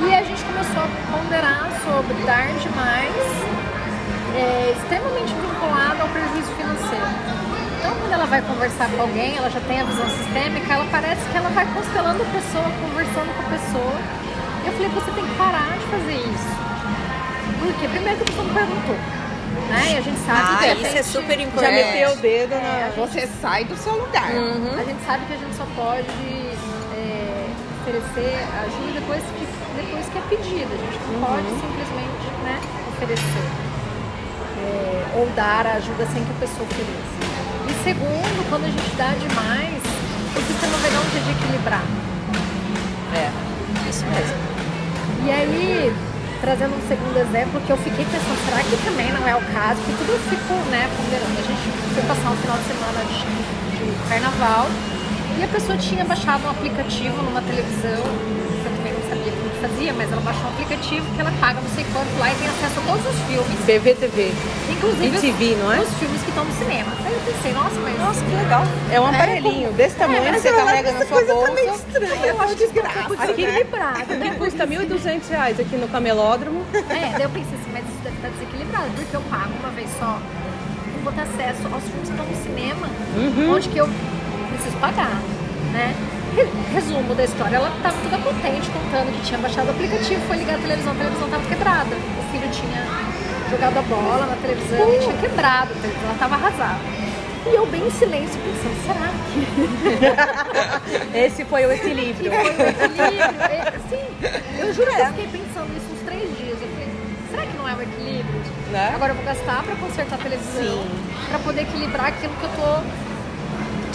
[0.00, 3.12] E a gente começou a ponderar sobre dar demais,
[4.32, 7.12] é, extremamente vinculado ao prejuízo financeiro.
[7.76, 11.20] Então, quando ela vai conversar com alguém, ela já tem a visão sistêmica, ela parece
[11.28, 13.96] que ela vai constelando a pessoa, conversando com a pessoa.
[14.66, 16.56] Eu falei, você tem que parar de fazer isso.
[17.60, 18.96] Porque primeiro que a pessoa me perguntou,
[19.70, 19.92] né?
[19.92, 21.74] E a gente sabe ah, que isso é super importante.
[21.74, 23.06] Já meteu o dedo é, na...
[23.06, 24.30] Você sai do seu lugar.
[24.32, 24.78] Uhum.
[24.78, 26.06] A gente sabe que a gente só pode
[26.94, 27.46] é,
[27.80, 30.74] oferecer ajuda depois que, depois que é pedida.
[30.74, 31.26] A gente não uhum.
[31.26, 32.60] pode simplesmente né,
[32.92, 33.46] oferecer.
[34.58, 37.16] É, ou dar a ajuda sem que a pessoa ofereça.
[37.68, 39.82] E segundo, quando a gente dá demais,
[40.34, 41.82] o sistema vai dar um jeito de equilibrar.
[43.14, 43.30] É,
[43.88, 44.55] isso mesmo.
[45.26, 45.92] E aí,
[46.40, 49.80] trazendo um segundo exemplo, que eu fiquei pensando, será que também não é o caso?
[49.82, 51.34] Porque tudo eu fico, né, ponderando.
[51.34, 53.26] A gente foi passar um final de semana de,
[53.74, 54.70] de carnaval
[55.36, 58.06] e a pessoa tinha baixado um aplicativo numa televisão
[59.66, 62.48] fazia, mas ela baixou um aplicativo que ela paga não sei quanto lá e tem
[62.48, 63.58] acesso a todos os filmes.
[63.66, 64.32] BVTV.
[64.70, 65.80] Inclusive TV, os, não é?
[65.80, 66.92] os filmes que estão no cinema.
[67.04, 67.98] Aí eu pensei, nossa, mas.
[67.98, 68.62] Nossa, que legal.
[68.92, 71.52] É um aparelhinho é, desse tamanho é, que você carrega na sua bolsa.
[71.52, 73.14] Tá estranha, eu acho desgraça.
[73.18, 74.14] Aqui, equilibrado.
[74.14, 74.30] Né?
[74.30, 76.64] Que custa 1.200 reais aqui no camelódromo.
[76.74, 79.88] É, daí eu pensei assim, mas isso deve estar desequilibrado, porque eu pago uma vez
[79.98, 80.18] só.
[80.94, 83.54] Eu vou ter acesso aos filmes que estão no cinema, uhum.
[83.54, 83.88] onde que eu
[84.50, 85.20] preciso pagar,
[85.72, 85.94] né?
[86.44, 90.56] Resumo da história, ela estava toda contente contando que tinha baixado o aplicativo, foi ligar
[90.56, 91.96] a televisão, a televisão estava quebrada.
[91.96, 92.84] O filho tinha
[93.50, 96.80] jogado a bola na televisão e tinha quebrado, a televisão estava arrasada.
[97.46, 99.46] E eu bem em silêncio pensando, será que.
[101.16, 102.32] Esse foi o equilíbrio.
[102.32, 103.40] foi o equilíbrio.
[103.40, 104.04] É, sim,
[104.58, 106.58] eu juro que eu fiquei pensando nisso uns três dias.
[106.60, 106.88] Eu falei,
[107.30, 108.40] será que não é o equilíbrio?
[108.72, 108.90] Né?
[108.94, 110.84] Agora eu vou gastar para consertar a televisão,
[111.28, 113.15] para poder equilibrar aquilo que eu tô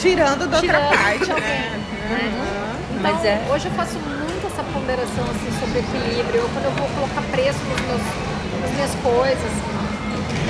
[0.02, 1.78] tirando da outra parte, né?
[2.10, 2.34] Né?
[2.34, 2.98] Uhum.
[2.98, 3.48] Então, Mas é...
[3.54, 6.42] hoje eu faço muito essa ponderação assim, sobre equilíbrio.
[6.42, 8.02] Eu, quando eu vou colocar preço nos meus,
[8.62, 9.52] nas minhas coisas,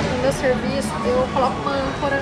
[0.08, 2.16] no meu serviço, eu coloco uma âncora,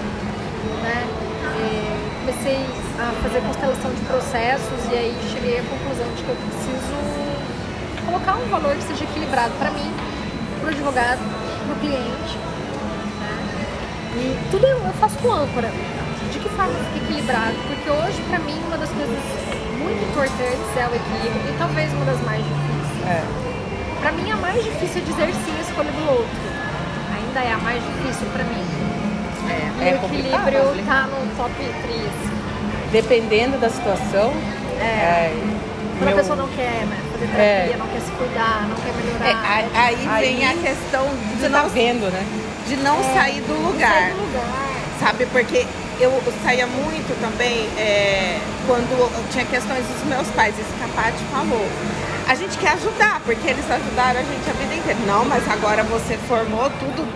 [0.83, 1.07] né?
[1.55, 2.67] E comecei
[2.99, 6.99] a fazer constelação de processos e aí cheguei à conclusão de que eu preciso
[8.07, 9.93] colocar um valor que seja equilibrado para mim,
[10.59, 12.39] para o advogado, para o cliente
[14.17, 15.71] E tudo eu faço com âncora.
[16.33, 17.55] De que forma fica equilibrado?
[17.67, 19.19] Porque hoje, pra mim, uma das coisas
[19.79, 23.09] muito importantes é o equilíbrio e talvez uma das mais difíceis.
[23.09, 23.23] É.
[24.01, 26.39] Pra mim, a mais difícil é dizer sim à escolha do outro.
[27.17, 28.65] Ainda é a mais difícil pra mim.
[29.51, 30.85] É, é o equilíbrio né?
[30.87, 32.01] tá no top 3.
[32.93, 34.33] Dependendo da situação.
[34.81, 35.33] É.
[35.99, 38.93] Quando meu- a pessoa não quer né, fazer terapia, não quer se cuidar, não quer
[38.95, 39.29] melhorar.
[39.29, 42.25] É, aí, aí vem a questão de Você tá não, vendo, né?
[42.67, 43.91] de não sair do lugar.
[43.93, 44.71] Sai do lugar.
[45.01, 45.27] sabe?
[45.27, 45.67] Porque
[46.01, 51.23] eu saía muito também é, quando tinha questões dos meus pais, isso que a Paty
[51.31, 51.67] falou.
[52.27, 54.99] A gente quer ajudar, porque eles ajudaram a gente a vida inteira.
[55.07, 57.07] Não, mas agora você formou tudo.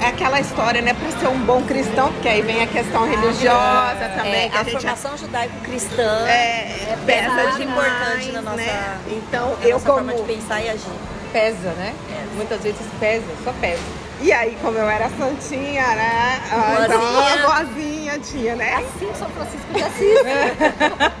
[0.00, 0.94] É aquela história, né?
[0.94, 4.44] Para ser um bom cristão, porque aí vem a questão religiosa também.
[4.44, 8.56] É, que a, a gente formação judaico-cristã é, é pesa muito demais, importante na nossa,
[8.56, 8.98] né?
[9.08, 10.86] Então, na eu nossa como forma de pensar e agir.
[11.32, 11.94] Pesa, né?
[12.36, 13.82] Muitas vezes pesa, só pesa.
[14.20, 16.40] E aí, como eu era santinha, né?
[16.50, 17.87] ah, Então, Boazinha.
[18.08, 18.74] A vozinha tinha, né?
[18.76, 20.18] Assim, São Francisco de Assis.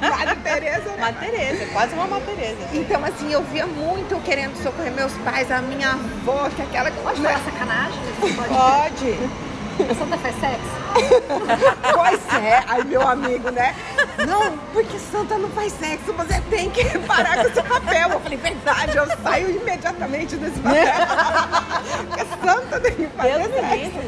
[0.00, 1.16] Madre Teresa, né?
[1.20, 2.58] Tereza, quase uma Madre Teresa.
[2.72, 6.64] Então, assim, eu via muito eu querendo socorrer meus pais, a minha avó, que é
[6.64, 8.00] aquela que Pode falar sacanagem?
[8.20, 8.48] Pode.
[8.48, 9.18] Pode.
[9.90, 10.78] A Santa faz sexo?
[11.94, 13.74] Pois é, aí meu amigo, né?
[14.26, 18.08] Não, porque santa não faz sexo, você tem que parar com esse papel.
[18.10, 20.82] Eu falei, verdade, eu saio imediatamente desse papel.
[22.08, 23.98] porque santa tem que fazer Deus sexo.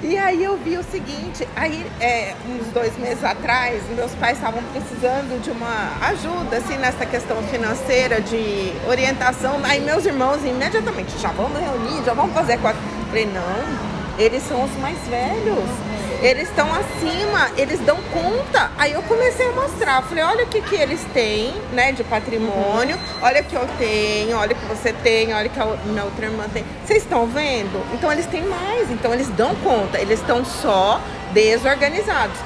[0.00, 4.62] E aí eu vi o seguinte, aí é, uns dois meses atrás, meus pais estavam
[4.72, 9.58] precisando de uma ajuda, assim, nessa questão financeira, de orientação.
[9.64, 12.80] Aí meus irmãos imediatamente, já vamos reunir, já vamos fazer quatro.
[12.80, 15.97] Eu Falei, não, eles são os mais velhos.
[16.20, 18.72] Eles estão acima, eles dão conta.
[18.76, 20.02] Aí eu comecei a mostrar.
[20.02, 22.98] Falei, olha o que, que eles têm, né, de patrimônio.
[23.22, 26.04] Olha o que eu tenho, olha o que você tem, olha o que a minha
[26.04, 26.64] outra irmã tem.
[26.84, 27.84] Vocês estão vendo?
[27.94, 30.00] Então eles têm mais, então eles dão conta.
[30.00, 31.00] Eles estão só
[31.32, 32.36] desorganizados.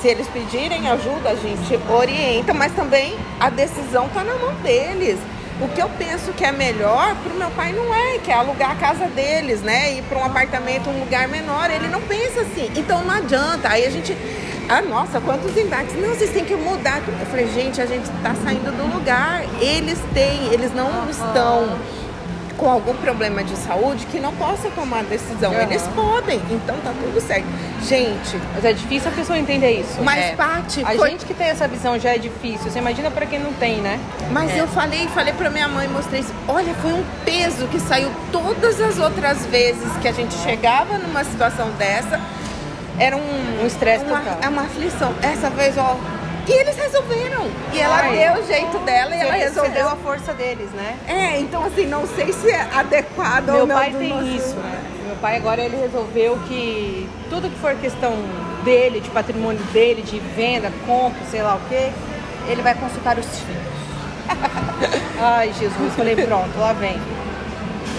[0.00, 5.18] Se eles pedirem ajuda, a gente orienta, mas também a decisão está na mão deles.
[5.62, 8.72] O que eu penso que é melhor pro meu pai não é, que é alugar
[8.72, 9.92] a casa deles, né?
[9.92, 11.70] Ir para um apartamento, um lugar menor.
[11.70, 12.68] Ele não pensa assim.
[12.74, 13.68] Então não adianta.
[13.68, 14.16] Aí a gente.
[14.68, 15.94] Ah, nossa, quantos embates.
[15.94, 17.00] Não, vocês têm que mudar.
[17.06, 19.44] Eu falei, gente, a gente tá saindo do lugar.
[19.60, 21.78] Eles têm, eles não estão
[22.62, 25.50] com algum problema de saúde que não possa tomar decisão.
[25.52, 25.62] Aham.
[25.62, 27.44] Eles podem, então tá tudo certo.
[27.88, 30.00] Gente, Mas é difícil a pessoa entender isso.
[30.00, 30.36] mas é.
[30.36, 32.70] Paty, A foi gente que tem essa visão já é difícil.
[32.70, 33.98] Você imagina pra quem não tem, né?
[34.30, 36.32] Mas eu falei, falei pra minha mãe, mostrei isso.
[36.46, 41.24] Olha, foi um peso que saiu todas as outras vezes que a gente chegava numa
[41.24, 42.20] situação dessa.
[42.96, 44.38] Era um Um estresse total.
[44.40, 45.12] é uma aflição.
[45.20, 45.96] Essa vez, ó.
[46.46, 47.46] E eles resolveram.
[47.72, 48.16] E ela Ai.
[48.16, 49.72] deu o jeito dela e ela resolveu.
[49.72, 50.96] deu a força deles, né?
[51.06, 53.76] É, então assim, não sei se é adequado ou Meu não.
[53.76, 54.82] pai do tem nosso- isso, né?
[55.06, 58.12] Meu pai agora ele resolveu que tudo que for questão
[58.64, 61.90] dele, de patrimônio dele, de venda, compra, sei lá o quê,
[62.48, 63.72] ele vai consultar os filhos.
[65.20, 67.00] Ai, Jesus, falei, pronto, lá vem.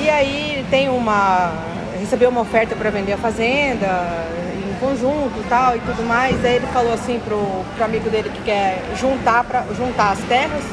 [0.01, 1.51] E aí tem uma.
[1.99, 3.87] recebeu uma oferta para vender a fazenda
[4.87, 6.43] conjunto e tal e tudo mais.
[6.43, 7.39] Aí ele falou assim pro,
[7.75, 10.63] pro amigo dele que quer juntar, pra, juntar as terras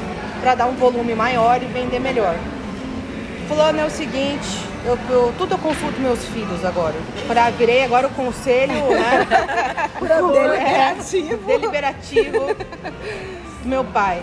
[0.41, 2.35] para dar um volume maior e vender melhor.
[3.49, 4.49] Fulano é o seguinte,
[4.85, 6.95] eu, eu- tudo eu consulto meus filhos agora.
[7.27, 9.27] Falei, ah, virei agora o conselho, né?
[10.01, 11.47] Deliberativo.
[11.47, 12.55] deliberativo
[13.63, 14.23] do meu pai.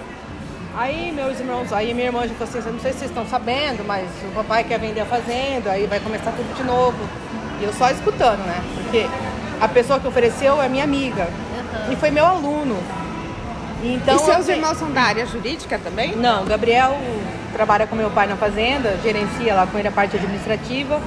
[0.75, 3.83] Aí meus irmãos, aí minha irmã já falou assim, não sei se vocês estão sabendo,
[3.85, 6.97] mas o papai quer vender a fazenda, aí vai começar tudo de novo.
[7.59, 8.61] E eu só escutando, né?
[8.75, 9.07] Porque
[9.59, 11.27] a pessoa que ofereceu é minha amiga.
[11.91, 12.77] E foi meu aluno.
[13.83, 16.15] Então, e seus assim, irmãos são da área jurídica também?
[16.15, 16.97] não, Gabriel
[17.53, 20.99] trabalha com meu pai na fazenda, gerencia lá com ele a parte administrativa.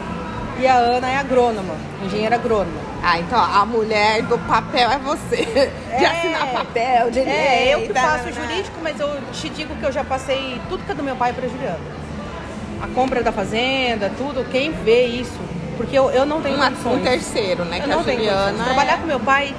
[0.59, 2.81] E a Ana é agrônoma, engenheira agrônoma.
[3.03, 5.37] Ah, então a mulher do papel é você.
[5.99, 6.07] De É.
[6.07, 8.49] assinar papel, de É, eu que tá, faço né, né.
[8.49, 11.33] jurídico, mas eu te digo que eu já passei tudo que é do meu pai
[11.33, 11.79] para Juliana.
[12.83, 15.39] A compra da fazenda, tudo, quem vê isso.
[15.81, 17.01] Porque eu, eu não tenho Uma, condições.
[17.01, 17.79] um terceiro, né?
[17.79, 18.65] Eu que não a tenho Juliana condições.
[18.67, 18.97] Trabalhar é...
[18.99, 19.55] com meu pai,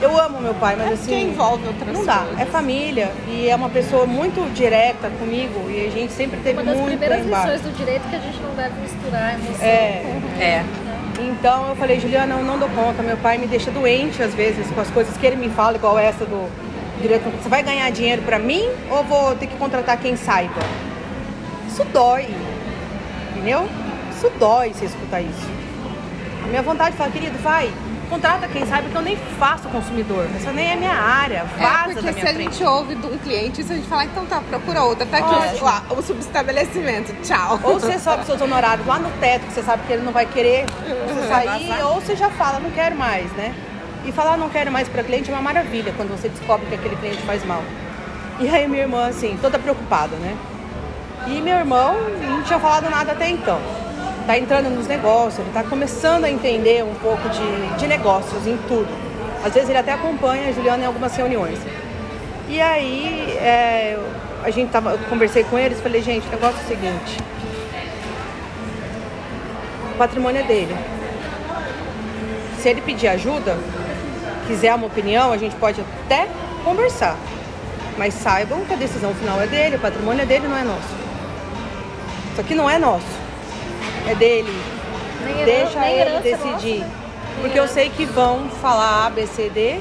[0.00, 1.02] eu amo meu pai, mas É assim.
[1.02, 2.18] porque envolve outras Não dá.
[2.20, 2.40] coisas.
[2.40, 6.70] É família e é uma pessoa muito direta comigo e a gente sempre teve Uma
[6.72, 10.02] das muito primeiras lições do direito que a gente não deve misturar emoção É.
[10.36, 10.64] com É.
[11.20, 13.02] Então eu falei, Juliana, eu não dou conta.
[13.02, 15.98] Meu pai me deixa doente às vezes com as coisas que ele me fala, igual
[15.98, 16.50] essa do
[17.02, 17.30] diretor.
[17.42, 20.62] Você vai ganhar dinheiro pra mim ou vou ter que contratar quem saiba?
[21.68, 22.26] Isso dói.
[23.36, 23.68] Entendeu?
[24.22, 25.50] Isso dói você escutar isso.
[26.44, 27.68] A minha vontade de falar, querido, vai,
[28.08, 30.28] contrata quem sabe que eu nem faço consumidor.
[30.36, 31.42] Essa nem é minha área.
[31.58, 32.52] Vaza é da porque minha se a frente.
[32.52, 35.34] gente ouve de um cliente, se a gente falar, então tá, procura outra, tá aqui
[35.34, 35.64] Ótimo.
[35.64, 37.58] lá, o subestabelecimento, tchau.
[37.64, 40.26] Ou você sobe seus honorários lá no teto, que você sabe que ele não vai
[40.26, 40.66] querer
[41.08, 43.52] você sair, ou você já fala, não quero mais, né?
[44.04, 46.94] E falar não quero mais para cliente é uma maravilha quando você descobre que aquele
[46.94, 47.64] cliente faz mal.
[48.38, 50.36] E aí minha irmã, assim, toda preocupada, né?
[51.26, 53.81] E meu irmão não tinha falado nada até então.
[54.26, 58.56] Tá entrando nos negócios, ele tá começando a entender um pouco de, de negócios em
[58.68, 58.88] tudo.
[59.44, 61.58] Às vezes ele até acompanha a Juliana em algumas reuniões.
[62.48, 63.98] E aí é,
[64.44, 67.18] a gente tava, eu conversei com eles, falei, gente, o negócio é o seguinte.
[69.92, 70.76] O patrimônio é dele.
[72.60, 73.58] Se ele pedir ajuda,
[74.46, 76.28] quiser uma opinião, a gente pode até
[76.64, 77.16] conversar.
[77.98, 80.94] Mas saibam que a decisão final é dele, o patrimônio é dele, não é nosso.
[82.32, 83.21] Isso aqui não é nosso.
[84.08, 84.52] É dele.
[85.24, 86.84] Nem heran- Deixa nem ele é decidir.
[87.40, 89.80] Porque eu sei que vão falar A, B, C, D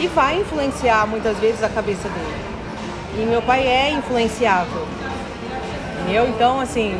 [0.00, 2.38] e vai influenciar muitas vezes a cabeça dele.
[3.18, 4.86] E meu pai é influenciável.
[6.02, 6.28] Entendeu?
[6.28, 6.98] Então, assim.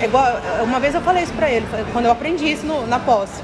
[0.00, 0.26] É igual,
[0.62, 3.42] uma vez eu falei isso pra ele, quando eu aprendi isso no- na posse.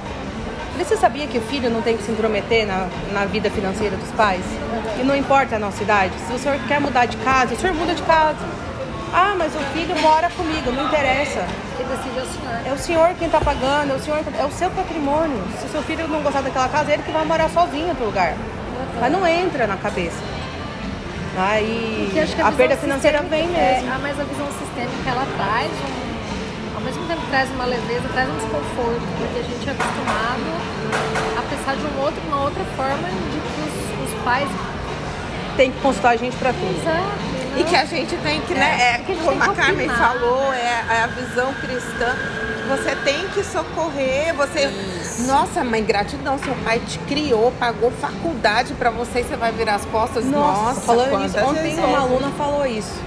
[0.78, 4.10] Você sabia que o filho não tem que se intrometer na, na vida financeira dos
[4.12, 4.42] pais?
[4.98, 6.12] E não importa a nossa idade.
[6.26, 8.38] Se o senhor quer mudar de casa, o senhor muda de casa.
[9.12, 11.44] Ah, mas o filho mora comigo, não interessa.
[11.90, 12.66] Decide é o senhor.
[12.66, 15.42] É o senhor quem tá pagando, é o senhor, é o seu patrimônio.
[15.58, 17.88] Se o seu filho não gostar daquela casa, é ele que vai morar sozinho em
[17.90, 18.36] outro lugar.
[19.00, 20.18] Mas não entra na cabeça.
[21.36, 23.92] Aí a, visão perda financeira vem é, mesmo.
[23.92, 28.28] ah, mas a visão sistêmica ela traz um, ao mesmo tempo traz uma leveza, traz
[28.28, 30.42] um desconforto, porque a gente é acostumado
[31.38, 34.48] a pensar de um outro, uma outra forma de que os, os pais.
[35.56, 36.80] Tem que consultar a gente pra tudo.
[36.80, 37.39] Exato.
[37.56, 38.78] E que a gente tem que, né?
[38.80, 42.14] É, gente como a Carmen falou, é, é a visão cristã.
[42.68, 44.70] Você tem que socorrer, você.
[45.26, 46.38] Nossa, mãe, gratidão.
[46.38, 50.24] Seu pai te criou, pagou faculdade pra você e você vai virar as costas.
[50.24, 52.00] Nossa, falando quantas nisso, ontem uma é.
[52.00, 53.02] aluna falou isso.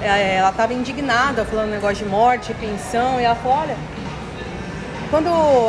[0.00, 3.76] É, Ela estava indignada, falando negócio de morte, pensão, e ela falou, olha,
[5.10, 5.28] quando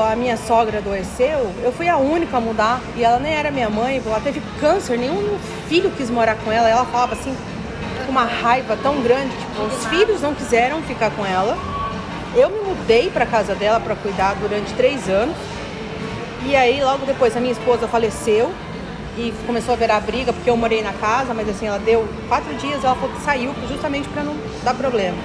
[0.09, 3.69] a minha sogra adoeceu, eu fui a única a mudar, e ela nem era minha
[3.69, 7.35] mãe, ela teve câncer, nenhum filho quis morar com ela, e ela falava assim,
[8.13, 11.57] uma raiva tão grande, tipo, os filhos não quiseram ficar com ela.
[12.35, 15.35] Eu me mudei para casa dela para cuidar durante três anos.
[16.45, 18.53] E aí, logo depois, a minha esposa faleceu
[19.17, 22.53] e começou a virar briga, porque eu morei na casa, mas assim, ela deu quatro
[22.55, 22.95] dias, ela
[23.25, 25.17] saiu justamente para não dar problema.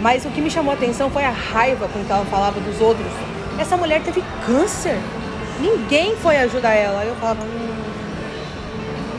[0.00, 2.80] Mas o que me chamou a atenção foi a raiva com que ela falava dos
[2.80, 3.06] outros.
[3.58, 4.98] Essa mulher teve câncer.
[5.60, 7.04] Ninguém foi ajudar ela.
[7.04, 7.82] Eu falava, hum,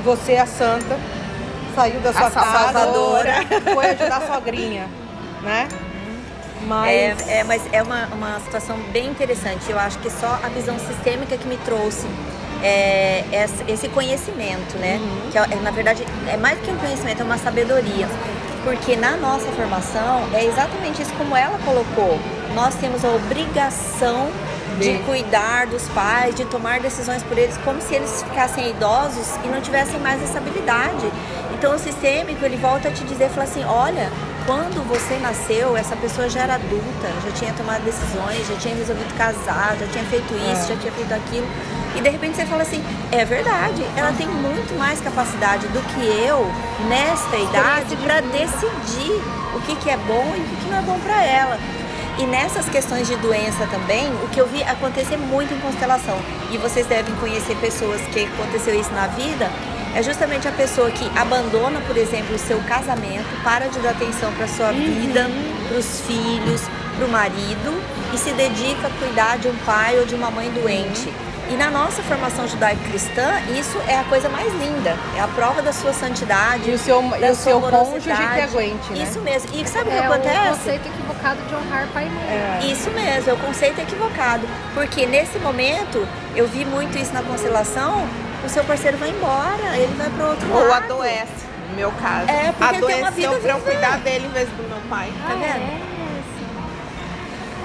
[0.03, 0.97] você, a santa,
[1.75, 3.34] saiu da sua A casa, salvadora.
[3.73, 4.88] foi ajudar a sogrinha,
[5.41, 5.67] né?
[6.67, 6.89] Mas
[7.27, 9.69] É, é, mas é uma, uma situação bem interessante.
[9.71, 12.05] Eu acho que só a visão sistêmica que me trouxe
[12.63, 13.23] é,
[13.67, 14.99] esse- conhecimento, né?
[15.31, 18.07] Que é, na verdade é mais do que um conhecimento, é uma sabedoria.
[18.63, 22.19] Porque na nossa formação é exatamente isso como ela colocou.
[22.53, 24.29] Nós temos a obrigação
[24.77, 29.47] De- cuidar dos pais, de tomar decisões por eles, como se eles ficassem idosos e
[29.47, 31.12] não tivessem mais essa habilidade.
[31.62, 34.12] Então o sistêmico ele volta a te dizer, fala assim, olha,
[34.47, 39.15] quando você nasceu, essa pessoa já era adulta, já tinha tomado decisões, já tinha resolvido
[39.15, 41.45] casar, já tinha feito isso, já tinha feito aquilo.
[41.95, 46.04] E de repente você fala assim, é verdade, ela tem muito mais capacidade do que
[46.26, 46.52] eu
[46.89, 49.21] nesta idade para decidir
[49.54, 51.60] o que, que é bom e o que, que não é bom para ela.
[52.17, 56.17] E nessas questões de doença também, o que eu vi acontecer muito em constelação,
[56.52, 59.47] e vocês devem conhecer pessoas que aconteceu isso na vida,
[59.95, 64.32] é justamente a pessoa que abandona, por exemplo, o seu casamento, para de dar atenção
[64.34, 65.30] para sua vida,
[65.67, 66.62] para os filhos,
[66.95, 70.49] para o marido e se dedica a cuidar de um pai ou de uma mãe
[70.51, 71.12] doente.
[71.49, 74.95] E na nossa formação judaico-cristã, isso é a coisa mais linda.
[75.17, 76.69] É a prova da sua santidade.
[76.69, 79.04] E o seu- da e o seu cônjuge que aguente, né?
[79.04, 79.49] Isso mesmo.
[79.54, 80.47] E sabe o que É o acontece?
[80.49, 82.71] conceito equivocado de honrar pai e mãe.
[82.71, 84.47] Isso mesmo, é o conceito equivocado.
[84.73, 88.08] Porque nesse momento, eu vi muito isso na constelação,
[88.45, 90.86] o seu parceiro vai embora, ele vai para outro Ou lado.
[90.86, 92.30] adoece, no meu caso.
[92.30, 93.71] É, porque ele tem uma Adoeceu vida pra eu viver.
[93.71, 95.12] cuidar dele em vez do meu pai.
[95.27, 95.43] Tá vendo?
[95.43, 95.91] É,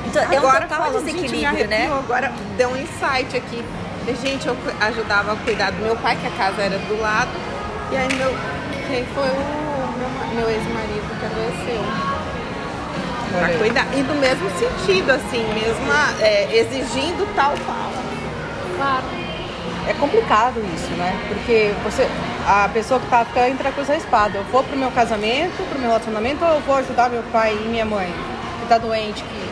[0.06, 1.76] Então, é um Agora total falando, gente, desequilíbrio, né?
[1.76, 3.64] arrepiou, Agora deu um insight aqui.
[4.22, 7.30] Gente, eu ajudava a cuidar do meu pai, que a casa era do lado.
[7.90, 8.30] E aí meu.
[8.86, 11.84] Quem foi o meu, ma- meu ex-marido que adoeceu?
[13.36, 13.86] Pra cuidar.
[13.96, 17.90] E do mesmo sentido, assim, mesma, é, exigindo tal qual.
[18.76, 19.25] claro.
[19.88, 21.16] É complicado isso, né?
[21.28, 22.08] Porque você,
[22.46, 24.38] a pessoa que tá fica entre a cruz e a espada.
[24.38, 27.68] Eu vou pro meu casamento, pro meu relacionamento, ou eu vou ajudar meu pai e
[27.68, 28.12] minha mãe,
[28.60, 29.46] que tá doente, que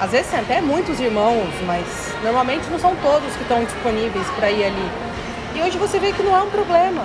[0.00, 1.84] Às vezes até muitos irmãos, mas
[2.22, 4.90] normalmente não são todos que estão disponíveis para ir ali.
[5.54, 7.02] E hoje você vê que não é um problema.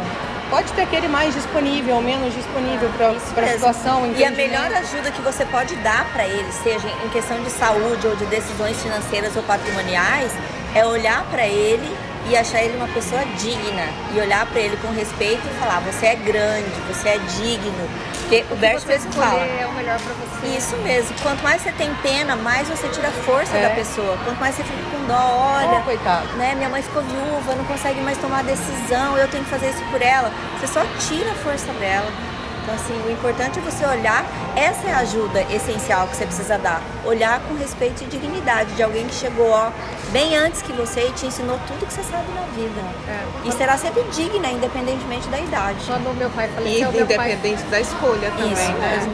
[0.50, 4.14] Pode ter aquele mais disponível ou menos disponível para a situação.
[4.16, 8.08] E a melhor ajuda que você pode dar para ele, seja em questão de saúde
[8.08, 10.32] ou de decisões financeiras ou patrimoniais,
[10.74, 11.90] é olhar para ele
[12.30, 16.08] e achar ele uma pessoa digna e olhar para ele com respeito e falar: você
[16.08, 17.90] é grande, você é digno.
[18.22, 19.40] Porque o, o Bert mesmo fala.
[19.40, 20.58] é o melhor para você.
[20.58, 21.16] Isso mesmo.
[21.22, 23.70] Quanto mais você tem pena, mais você tira a força É.
[23.70, 24.18] da pessoa.
[24.24, 25.14] Quanto mais você fica com dó,
[25.56, 26.26] olha, Oh, coitado.
[26.38, 26.56] né?
[26.56, 30.02] Minha mãe ficou viúva, não consegue mais tomar decisão, eu tenho que fazer isso por
[30.02, 30.32] ela.
[30.60, 32.12] Você só tira a força dela.
[32.66, 34.26] Então, assim, o importante é você olhar,
[34.56, 36.82] essa é a ajuda essencial que você precisa dar.
[37.06, 39.70] Olhar com respeito e dignidade de alguém que chegou, ó,
[40.12, 42.82] bem antes que você e te ensinou tudo que você sabe na vida.
[43.08, 43.48] É.
[43.48, 45.78] E será sempre digna, independentemente da idade.
[45.86, 48.96] Quando meu pai E faleceu, meu pai, independente da escolha também, Isso né?
[48.98, 49.14] mesmo.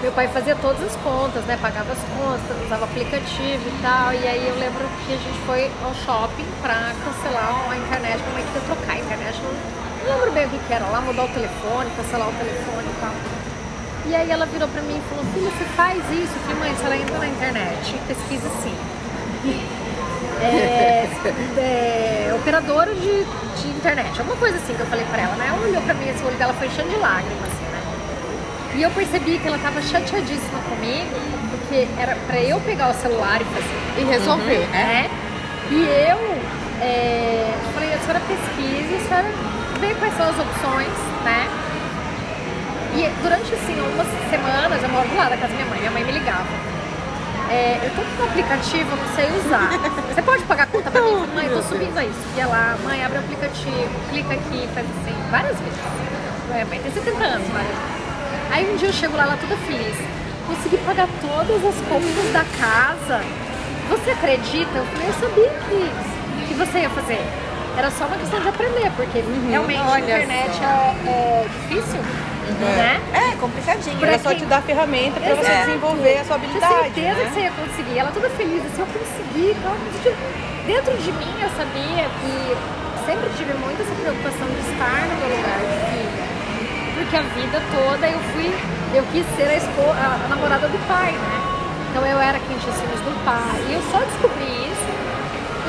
[0.00, 1.58] meu pai fazia todas as contas, né?
[1.60, 4.14] Pagava as contas, usava aplicativo e tal.
[4.14, 8.34] E aí eu lembro que a gente foi ao shopping pra cancelar a internet, minha
[8.34, 9.40] mãe queria trocar a internet.
[9.42, 12.88] Não, não lembro bem o que, que era, lá mudar o telefone, cancelar o telefone
[12.88, 13.14] e tal.
[14.06, 16.32] E aí ela virou pra mim e falou, filha, você faz isso?
[16.34, 18.74] Eu falei, mãe, se ela entra na internet, pesquisa sim.
[20.42, 21.06] É,
[21.56, 25.46] é, operadora de, de internet, alguma coisa assim que eu falei pra ela, né?
[25.46, 27.80] Ela olhou pra mim, esse olho dela foi enchendo de lágrimas, assim, né?
[28.74, 31.14] E eu percebi que ela tava chateadíssima comigo,
[31.50, 35.08] porque era pra eu pegar o celular e fazer, E resolver, né?
[35.08, 35.10] né?
[35.70, 36.18] E eu
[36.80, 41.50] é, falei, a senhora pesquisa, a senhora vê quais são as opções, né?
[42.94, 45.90] E durante assim, algumas semanas, eu moro do lado da casa da minha mãe, minha
[45.90, 46.46] mãe me ligava.
[47.50, 49.70] É, eu tô com um aplicativo, eu não sei usar.
[50.14, 51.26] Você pode pagar a conta pra mim?
[51.34, 52.12] Mãe, eu tô subindo aí.
[52.36, 55.80] Ia lá, mãe, abre o aplicativo, clica aqui, faz assim, várias vezes.
[56.48, 57.76] Minha mãe tem 70 anos, várias.
[58.52, 59.96] Aí um dia eu chego lá, ela toda feliz.
[60.46, 63.20] Consegui pagar todas as contas da casa.
[63.90, 64.78] Você acredita?
[64.78, 67.20] Eu falei, eu sabia que, que você ia fazer.
[67.76, 70.64] Era só uma questão de aprender, porque realmente a internet só.
[70.64, 72.00] é, é difícil,
[72.60, 73.00] né?
[73.14, 73.98] É, complicadinho.
[73.98, 75.66] Pra Ela só quem- te dá a ferramenta você Exato.
[75.66, 76.74] desenvolver a sua habilidade.
[76.74, 77.24] certeza né?
[77.24, 77.98] que você ia conseguir.
[77.98, 79.56] Ela toda feliz, assim, eu consegui.
[79.56, 79.74] Então,
[80.66, 82.32] dentro de mim eu sabia que
[83.06, 86.22] sempre tive muito essa preocupação de estar no meu lugar de filha.
[86.94, 88.52] Porque a vida toda eu fui,
[88.94, 91.36] eu quis ser a, espo- a- namorada do pai, né?
[91.90, 93.58] Então eu era quem tinha filhos do pai.
[93.68, 94.61] E eu só descobri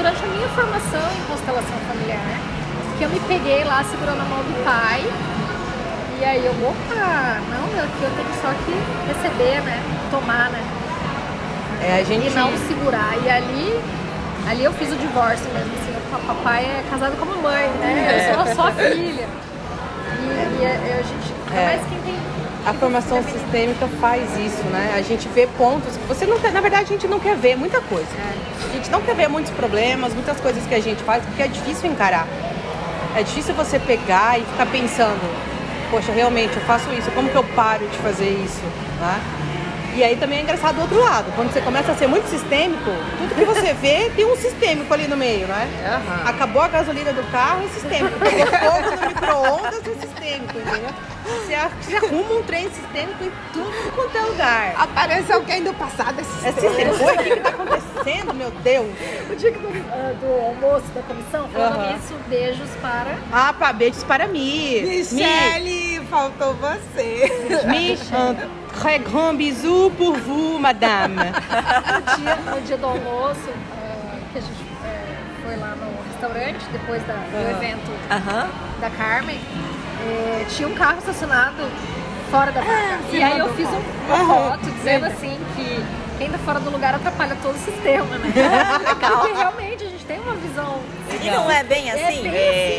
[0.04, 2.20] durante a minha formação em constelação familiar.
[2.98, 5.00] Que eu me peguei lá segurando a mão do pai
[6.20, 8.76] e aí eu, opa, não, eu, eu tenho só que
[9.08, 9.82] receber, né?
[10.12, 10.62] Tomar, né?
[11.82, 13.16] É, a gente E não segurar.
[13.24, 13.82] E ali,
[14.50, 18.28] ali eu fiz o divórcio mesmo, assim, o papai é casado com a mamãe, né?
[18.30, 19.28] Eu sou só a filha.
[20.20, 21.66] E, e a, a gente, É.
[21.66, 22.22] mais tem.
[22.65, 24.93] A formação sistêmica faz isso, né?
[24.95, 27.58] A gente vê pontos que você não quer, na verdade a gente não quer ver
[27.58, 28.08] muita coisa.
[28.69, 31.47] A gente não quer ver muitos problemas, muitas coisas que a gente faz, porque é
[31.47, 32.26] difícil encarar.
[33.15, 35.21] É difícil você pegar e ficar pensando,
[35.91, 38.63] poxa, realmente eu faço isso, como que eu paro de fazer isso,
[38.99, 39.42] né?
[39.95, 42.89] E aí também é engraçado do outro lado, quando você começa a ser muito sistêmico,
[43.19, 45.69] tudo que você vê tem um sistêmico ali no meio, né?
[45.86, 46.29] Aham.
[46.29, 48.19] Acabou a gasolina do carro, é sistêmico.
[48.19, 50.89] Pegou fogo no micro-ondas, é sistêmico, entendeu?
[51.25, 54.75] Você, você arruma um trem sistêmico em tudo quanto é lugar.
[54.77, 57.03] Aparece alguém do passado, esse É sistêmico.
[57.03, 58.88] Oi, o que que tá acontecendo, meu Deus?
[59.29, 63.15] O dia que do, ah, do almoço da comissão, falando nisso, beijos para.
[63.32, 64.82] Ah, pá, beijos para Mi.
[64.82, 65.83] Michele,
[66.13, 67.32] faltou você.
[67.67, 68.36] Mi, un
[68.80, 71.15] très grand bisou pour vous, madame.
[71.15, 76.63] No dia, no dia do almoço, ah, que a gente eh, foi lá no restaurante,
[76.71, 77.49] depois da- do Aham.
[77.58, 78.47] evento Aham.
[78.80, 79.39] da Carmen,
[80.06, 81.63] eh, tinha um carro estacionado
[82.30, 82.97] fora da vaga.
[83.10, 85.84] você e aí eu fiz um- uma foto dizendo assim que
[86.19, 88.32] quem tá fora do lugar atrapalha todo o sistema, né?
[89.02, 90.80] Porque realmente a gente tem uma visão.
[91.21, 92.19] E não é bem assim?
[92.19, 92.72] É bem É, assim,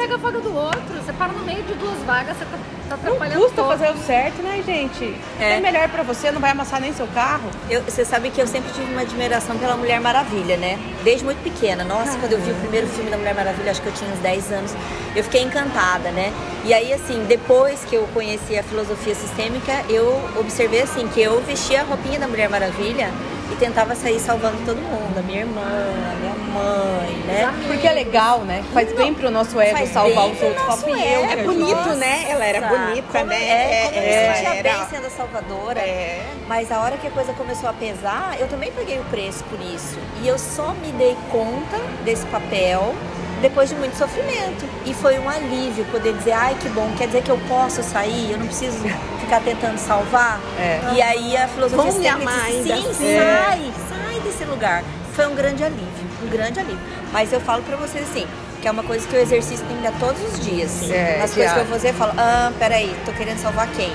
[0.00, 2.56] pega a vaga do outro, você para no meio de duas vagas, você tá,
[2.88, 3.68] tá Não atrapalhando custa todo.
[3.68, 5.14] fazer o certo, né, gente?
[5.38, 5.56] É.
[5.58, 5.60] É.
[5.60, 7.50] melhor pra você, não vai amassar nem seu carro.
[7.68, 10.78] Eu- você sabe que eu sempre tive uma admiração pela Mulher Maravilha, né?
[11.04, 11.84] Desde muito pequena.
[11.84, 14.18] Nossa, quando eu vi o primeiro filme da Mulher Maravilha, acho que eu tinha uns
[14.20, 14.72] 10 anos,
[15.14, 16.32] eu fiquei encantada, né?
[16.64, 21.42] E aí, assim, depois que eu conheci a filosofia sistêmica, eu observei, assim, que eu
[21.42, 23.10] vestia a roupinha da Mulher Maravilha
[23.52, 25.18] e tentava sair salvando todo mundo.
[25.18, 27.54] A minha irmã, a minha mãe, né?
[27.66, 28.62] Porque é legal, né?
[28.72, 30.66] Faz bem pro nosso ego Faz salvar bem os pro outros.
[30.66, 31.24] nosso Fala, fui ego.
[31.24, 31.96] eu É bonito, ajudei.
[31.98, 32.26] né?
[32.30, 33.42] Ela era Nossa, bonita, como- né?
[33.42, 35.80] É, como eu me sentia era- bem sendo a salvadora.
[35.80, 36.26] É.
[36.48, 39.60] Mas a hora que a coisa começou a pesar, eu também paguei o preço por
[39.60, 39.98] isso.
[40.22, 42.94] E eu só me dei conta desse papel
[43.40, 44.64] depois de muito sofrimento.
[44.84, 48.32] E foi um alívio poder dizer, ai que bom, quer dizer que eu posso sair,
[48.32, 48.78] eu não preciso
[49.20, 50.40] ficar tentando salvar.
[50.58, 50.80] É.
[50.94, 53.18] E aí a filosofia amar disse, ainda sim, assim.
[53.18, 54.82] sai, sai desse lugar.
[55.14, 56.80] Foi um grande alívio, um grande alívio.
[57.12, 58.26] Mas eu falo pra vocês assim,
[58.60, 60.90] que é uma coisa que eu exercito ainda todos os dias.
[60.90, 63.92] É, As coisas que eu vou fazer, eu falo, ah, peraí, tô querendo salvar quem?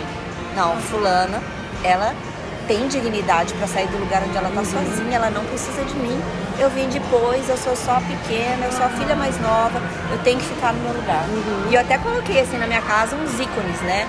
[0.56, 1.42] Não, fulana,
[1.84, 2.14] ela
[2.68, 6.20] tem dignidade pra sair do lugar onde ela tá sozinha, ela não precisa de mim.
[6.58, 10.40] Eu vim depois, eu sou só pequena, eu sou a filha mais nova, eu tenho
[10.40, 11.26] que ficar no meu lugar.
[11.70, 14.08] E eu até coloquei assim na minha casa uns ícones, né?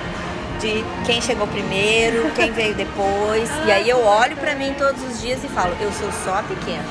[0.60, 3.50] De quem chegou primeiro, quem veio depois.
[3.66, 6.42] E aí eu olho pra mim todos os dias e falo, eu sou só a
[6.42, 6.84] pequena.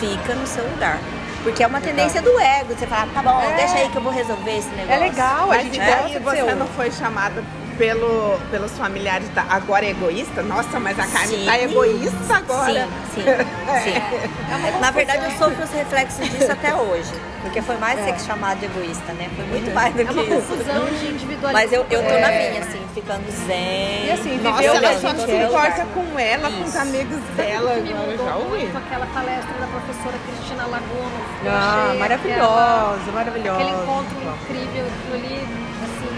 [0.00, 0.98] Fica no seu lugar.
[1.42, 3.54] Porque é uma tendência do ego, você falar, tá bom, É.
[3.54, 4.92] deixa aí que eu vou resolver esse negócio.
[4.92, 7.44] É legal, a gente e gosta de você não foi chamada
[7.78, 10.42] pelo, pelos familiares da agora é egoísta?
[10.42, 11.44] Nossa, mas a Carmen Sim.
[11.46, 12.88] tá egoísta agora.
[13.14, 13.22] Sim, sim,
[13.92, 14.80] sim.
[14.80, 17.12] Na verdade, eu sofro os reflexos disso até hoje.
[17.42, 19.30] Porque foi mais ser chamado de egoísta, né?
[19.36, 20.34] Foi muito mais do É que uma isso.
[20.34, 21.52] confusão de individualidade.
[21.52, 22.50] Mas eu, eu tô na É.
[22.50, 24.06] minha, assim, ficando zen.
[24.06, 26.78] E assim, Nossa, ela só gente, se é importa com ela, com os Isso.
[26.78, 27.74] amigos Sabe dela.
[27.76, 28.48] que me Eu mudou já ouvi.
[28.58, 31.18] muito aquela palestra da professora Cristina Lagono.
[31.44, 33.60] Eu Ah, maravilhosa, maravilhosa.
[33.62, 35.48] Aquele encontro incrível, ali,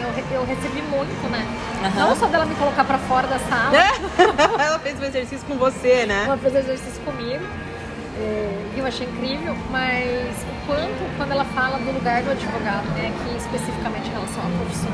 [0.09, 1.47] eu, re- eu recebi muito, né?
[1.85, 2.09] Aham.
[2.09, 3.73] Não só dela me colocar pra fora da sala,
[4.59, 6.25] Ela fez um exercício com você, né?
[6.27, 7.45] ela fez exercício comigo,
[8.19, 12.87] é, que eu achei incrível, mas o quanto, quando ela fala do lugar do advogado,
[12.97, 14.91] né, aqui especificamente em relação à profissão,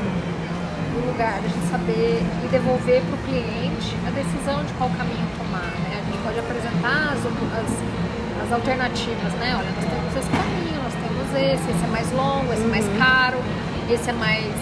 [0.93, 5.27] do lugar, da gente saber e devolver para o cliente a decisão de qual caminho
[5.37, 5.99] tomar, né?
[5.99, 9.55] A gente pode apresentar as, as, as alternativas, né?
[9.59, 12.85] Olha, nós temos esse caminho, nós temos esse, esse é mais longo, esse é mais
[12.97, 13.37] caro,
[13.89, 14.53] esse é mais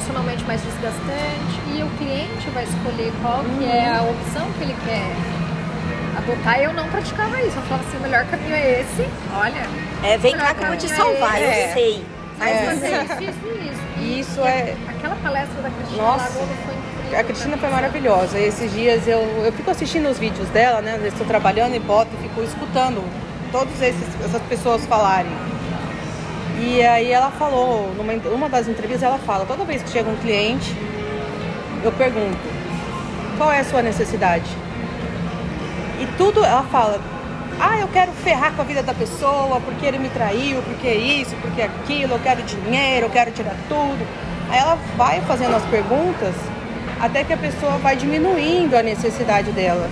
[0.00, 4.76] emocionalmente mais desgastante e o cliente vai escolher qual que é a opção que ele
[4.84, 5.06] quer
[6.18, 6.60] adotar.
[6.60, 9.62] Eu não praticava isso, eu falava assim, o melhor caminho é esse, olha,
[10.02, 11.70] É, vem cá que eu vou te salvar, É.
[11.70, 12.04] eu sei.
[12.38, 12.64] Faz É.
[12.66, 13.80] fazer isso, isso, isso.
[13.98, 16.28] E isso E é- Aquela palestra da Cristina Nossa.
[16.38, 17.18] Lagono foi incrível.
[17.20, 18.38] A Cristina foi maravilhosa.
[18.38, 20.98] Esses dias eu, eu fico assistindo os vídeos dela, né?
[21.00, 23.02] Eu estou trabalhando e boto e fico escutando
[23.50, 25.32] todas essas pessoas falarem.
[26.58, 30.16] E aí ela falou, numa uma das entrevistas ela fala, toda vez que chega um
[30.16, 30.74] cliente,
[31.84, 32.38] eu pergunto,
[33.36, 34.50] qual é a sua necessidade?
[36.00, 37.00] E tudo ela fala,
[37.60, 41.34] ah, eu quero ferrar com a vida da pessoa, porque ele me traiu, porque isso,
[41.42, 44.06] porque aquilo, eu quero dinheiro, eu quero tirar tudo.
[44.48, 46.34] Aí ela vai fazendo as perguntas
[47.00, 49.88] até que a pessoa vai diminuindo a necessidade dela.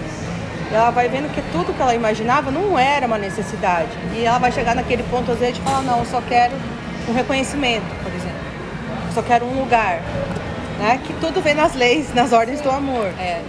[0.71, 3.91] E ela vai vendo que tudo que ela imaginava não era uma necessidade.
[4.15, 6.53] E ela vai chegar naquele ponto, às vezes, de falar, não, eu só quero
[7.09, 8.45] um reconhecimento, por exemplo.
[9.07, 10.01] Eu só quero um lugar.
[10.79, 11.01] Né?
[11.05, 13.07] Que tudo vem nas leis, nas ordens do amor.
[13.19, 13.41] É.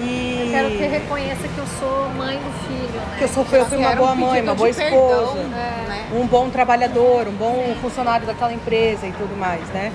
[0.00, 0.44] E...
[0.44, 3.16] Eu quero que reconheça que eu sou mãe do filho, né?
[3.18, 6.06] que eu, sou, eu fui uma boa um mãe, uma boa de perdão, esposa, né?
[6.12, 9.92] um bom trabalhador, um bom funcionário daquela empresa e tudo mais, né?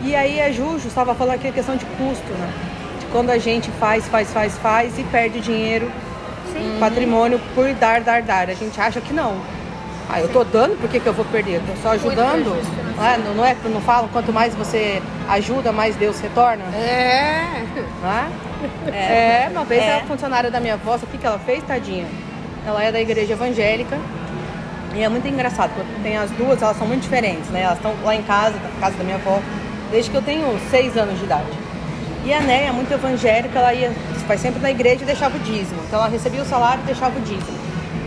[0.00, 2.52] E aí a Juju estava falando aqui a questão de custo, né?
[3.12, 5.90] Quando a gente faz, faz, faz, faz e perde dinheiro,
[6.80, 8.48] patrimônio por dar, dar, dar.
[8.48, 9.36] A gente acha que não.
[10.08, 11.56] Ah, eu tô dando, por que, que eu vou perder?
[11.56, 12.56] Eu tô só ajudando.
[12.98, 16.64] Ah, não, não é, não falam, quanto mais você ajuda, mais Deus retorna?
[16.74, 17.64] É.
[18.02, 19.46] Não é?
[19.46, 19.96] É, uma vez É.
[19.96, 22.06] a funcionária da minha avó, sabe o que, que ela fez, tadinha?
[22.66, 23.98] Ela é da igreja evangélica
[24.94, 27.62] e é muito engraçado, porque tem as duas, elas são muito diferentes, né?
[27.62, 29.40] Elas estão lá em casa, na casa da minha avó,
[29.90, 31.61] desde que eu tenho seis anos de idade.
[32.24, 33.92] E a Néia é muito evangélica, ela ia,
[34.28, 35.82] vai sempre na igreja e deixava o dízimo.
[35.86, 37.58] Então ela recebia o salário e deixava o dízimo.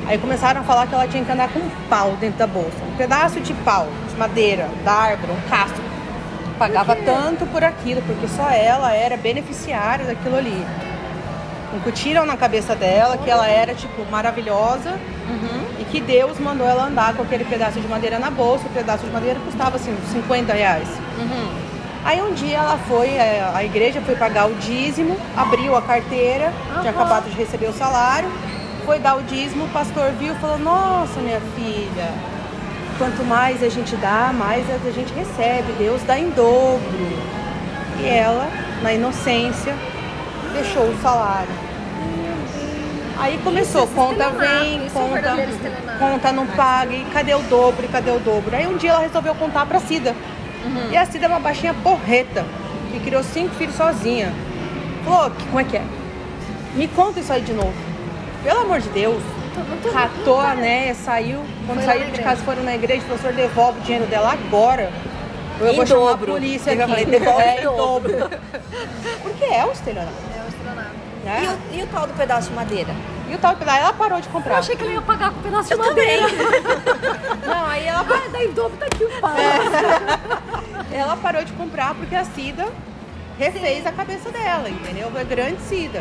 [0.08, 2.78] Aí começaram a falar que ela tinha que andar com um pau dentro da bolsa.
[2.94, 5.80] Um pedaço de pau, de madeira, da árvore, um casco.
[6.58, 10.66] Pagava tanto por aquilo, porque só ela era beneficiária daquilo ali.
[11.76, 14.98] Incutiram na cabeça dela que ela era, tipo, maravilhosa
[15.82, 18.66] e que Deus mandou ela andar com aquele pedaço de madeira na bolsa.
[18.68, 20.88] O pedaço de madeira custava, assim, uns 50 reais.
[22.06, 26.54] Aí um dia ela foi, é, a igreja foi pagar o dízimo, abriu a carteira,
[26.80, 28.30] tinha acabado de receber o salário,
[28.86, 32.14] foi dar o dízimo, o pastor viu e falou, nossa minha filha,
[33.00, 36.80] quanto mais a gente dá, mais a gente recebe, Deus dá em dobro.
[38.00, 38.48] E ela,
[38.84, 39.74] na inocência,
[40.54, 41.66] deixou o salário.
[43.18, 45.36] Aí começou, conta vem, é conta,
[45.98, 48.56] conta não paga, e cadê o dobro, e cadê o dobro?
[48.56, 50.14] Aí um dia ela resolveu contar pra Cida.
[50.92, 52.46] E a Cida é uma baixinha porreta,
[52.92, 54.34] que criou cinco filhos sozinha.
[55.04, 55.84] Falou, "Que- como é que é?
[56.76, 57.74] Me conta isso aí de novo.
[58.44, 59.22] Pelo amor de Deus.
[59.94, 61.40] Catou a Néia, saiu.
[61.66, 64.92] Quando Foi na de casa, foram na igreja, o professor devolve o dinheiro dela agora.
[65.60, 66.32] Eu Em vou chamar dobro.
[66.32, 66.90] a polícia Eu aqui.
[66.92, 68.30] falei, devolve é, em dobro.
[69.24, 70.12] Porque é um estelionato.
[70.38, 70.96] É o estelionato.
[71.24, 71.58] Né?
[71.72, 72.94] E o, e o tal do pedaço de madeira?
[73.32, 74.58] E o tal pedaço, ela parou de Eu comprar.
[74.58, 76.22] achei que ela ia pagar com um pedaço de Eu também.
[76.22, 76.46] madeira.
[77.48, 79.32] Não, aí ela, Ah, daí em dobro tá aqui o pau.
[80.98, 82.68] Ela parou de comprar porque a Cida
[83.38, 85.10] refez a cabeça dela, entendeu?
[85.12, 86.00] Foi grande Cida.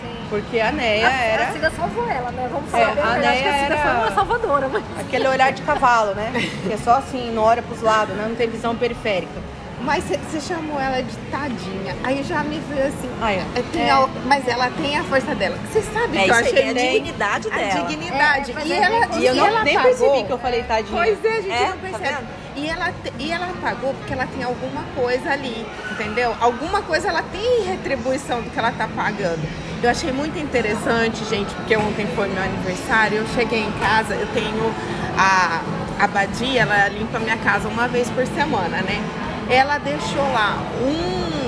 [0.00, 0.16] Sim.
[0.28, 2.48] Porque a Neia A, a era Cida salvou ela, né?
[2.52, 4.82] Vamos É, falar bem a a a Neia Cida era- foi uma salvadora, mas...
[5.00, 6.30] aquele olhar de cavalo, né?
[6.66, 8.26] Que é só assim, não olha pros lados, né?
[8.28, 9.56] Não tem visão periférica.
[9.78, 11.94] Mas você chamou ela de tadinha.
[12.02, 13.10] Aí já me veio assim.
[13.20, 13.36] Ah, é.
[13.74, 13.90] é, É.
[13.90, 15.56] a- mas ela tem a força dela.
[15.70, 17.84] Você sabe É que eu isso aí, achei tem a dignidade a dela.
[17.86, 18.52] dignidade.
[18.52, 19.90] É, e é ela, E eu não, ela nem pagou.
[19.90, 20.90] percebi que eu falei tadinha.
[21.02, 22.04] Pois é, a gente É, não tá percebe.
[22.04, 22.45] vendo?
[22.56, 26.34] E, ela, e ela pagou porque ela tem alguma coisa ali, entendeu?
[26.40, 29.46] Alguma coisa ela tem em retribuição do que ela tá pagando.
[29.82, 33.18] Eu achei muito interessante, gente, porque ontem foi meu aniversário.
[33.18, 34.74] Eu cheguei em casa, eu tenho
[35.18, 35.60] a,
[36.00, 39.02] a Badia, ela limpa minha casa uma vez por semana, né?
[39.50, 41.45] Ela deixou lá um,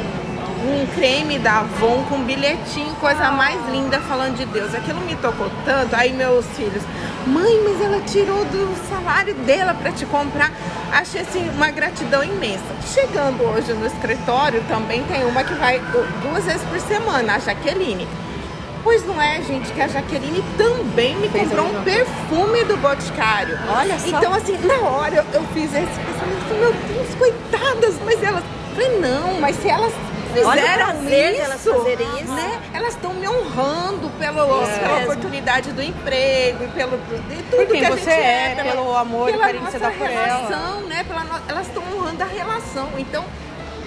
[0.65, 4.75] um creme da Avon com bilhetinho, coisa mais linda falando de Deus.
[4.75, 5.95] Aquilo me tocou tanto.
[5.95, 6.83] Aí meus filhos,
[7.27, 10.51] mãe, mas ela tirou do salário dela para te comprar.
[10.93, 12.65] Achei assim uma gratidão imensa.
[12.93, 15.81] Chegando hoje no escritório, também tem uma que vai
[16.23, 18.09] duas vezes por semana, a Jaqueline.
[18.83, 23.59] Pois não é, gente, que a Jaqueline também me Fez comprou um perfume do Boticário.
[23.69, 24.07] Olha só.
[24.07, 28.43] Então, assim, na hora eu, eu fiz esse pensamento, meu Deus, coitadas, mas elas.
[28.75, 29.93] Falei, não, mas se elas
[30.33, 30.87] fizeram
[31.59, 32.33] isso, fazerem isso.
[32.33, 32.61] né?
[32.74, 37.66] Elas estão me honrando pelo, Isso pela oportunidade do emprego e pelo de tudo Por
[37.66, 40.11] quem que a você gente é, pela- pelo amor e carinho que você dá por
[40.11, 40.24] ela.
[40.24, 41.05] relação, né?
[41.05, 42.89] Pela Elas estão honrando a relação.
[42.99, 43.24] Então,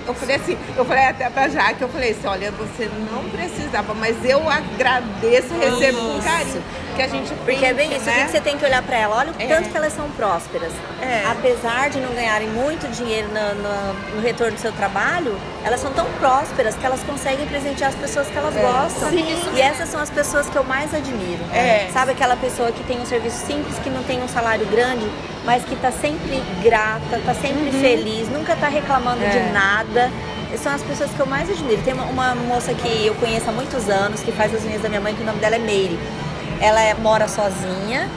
[0.07, 3.93] eu falei assim, eu falei até pra Jaque, eu falei assim, olha, você não precisava,
[3.93, 6.63] mas eu agradeço, recebo com carinho.
[7.01, 8.27] Que a gente Porque é bem isso, o que né?
[8.29, 9.15] você tem que olhar pra ela.
[9.17, 9.47] Olha o É.
[9.47, 10.71] tanto que elas são prósperas.
[11.01, 11.23] É.
[11.31, 15.91] Apesar de não ganharem muito dinheiro no, no- no retorno do seu trabalho, elas são
[15.93, 19.09] tão prósperas que elas conseguem presentear as pessoas que elas gostam.
[19.09, 19.25] Sim.
[19.55, 21.43] E essas são as pessoas que eu mais admiro.
[21.53, 21.89] É.
[21.91, 25.09] Sabe aquela pessoa que tem um serviço simples, que não tem um salário grande,
[25.43, 29.29] mas que tá sempre grata, tá sempre feliz, nunca tá reclamando É.
[29.29, 30.11] de nada.
[30.61, 31.81] São as pessoas que eu mais admiro.
[31.81, 34.89] Tem uma, uma moça que eu conheço há muitos anos, que faz as unhas da
[34.89, 35.97] minha mãe, que o nome dela é Meire.
[36.61, 38.09] Ela é- mora sozinha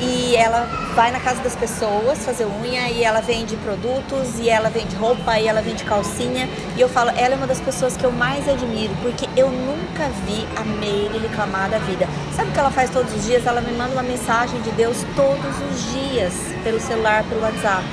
[0.00, 4.68] e ela vai na casa das pessoas fazer unha e ela vende produtos e ela
[4.68, 6.48] vende roupa e ela vende calcinha.
[6.76, 10.08] E eu falo, ela é uma das pessoas que eu mais admiro, porque eu nunca
[10.26, 12.06] vi a Meire reclamar da vida.
[12.34, 13.46] Sabe o que ela faz todos os dias?
[13.46, 16.32] Ela me manda uma mensagem de Deus todos os dias,
[16.62, 17.84] pelo celular, pelo WhatsApp.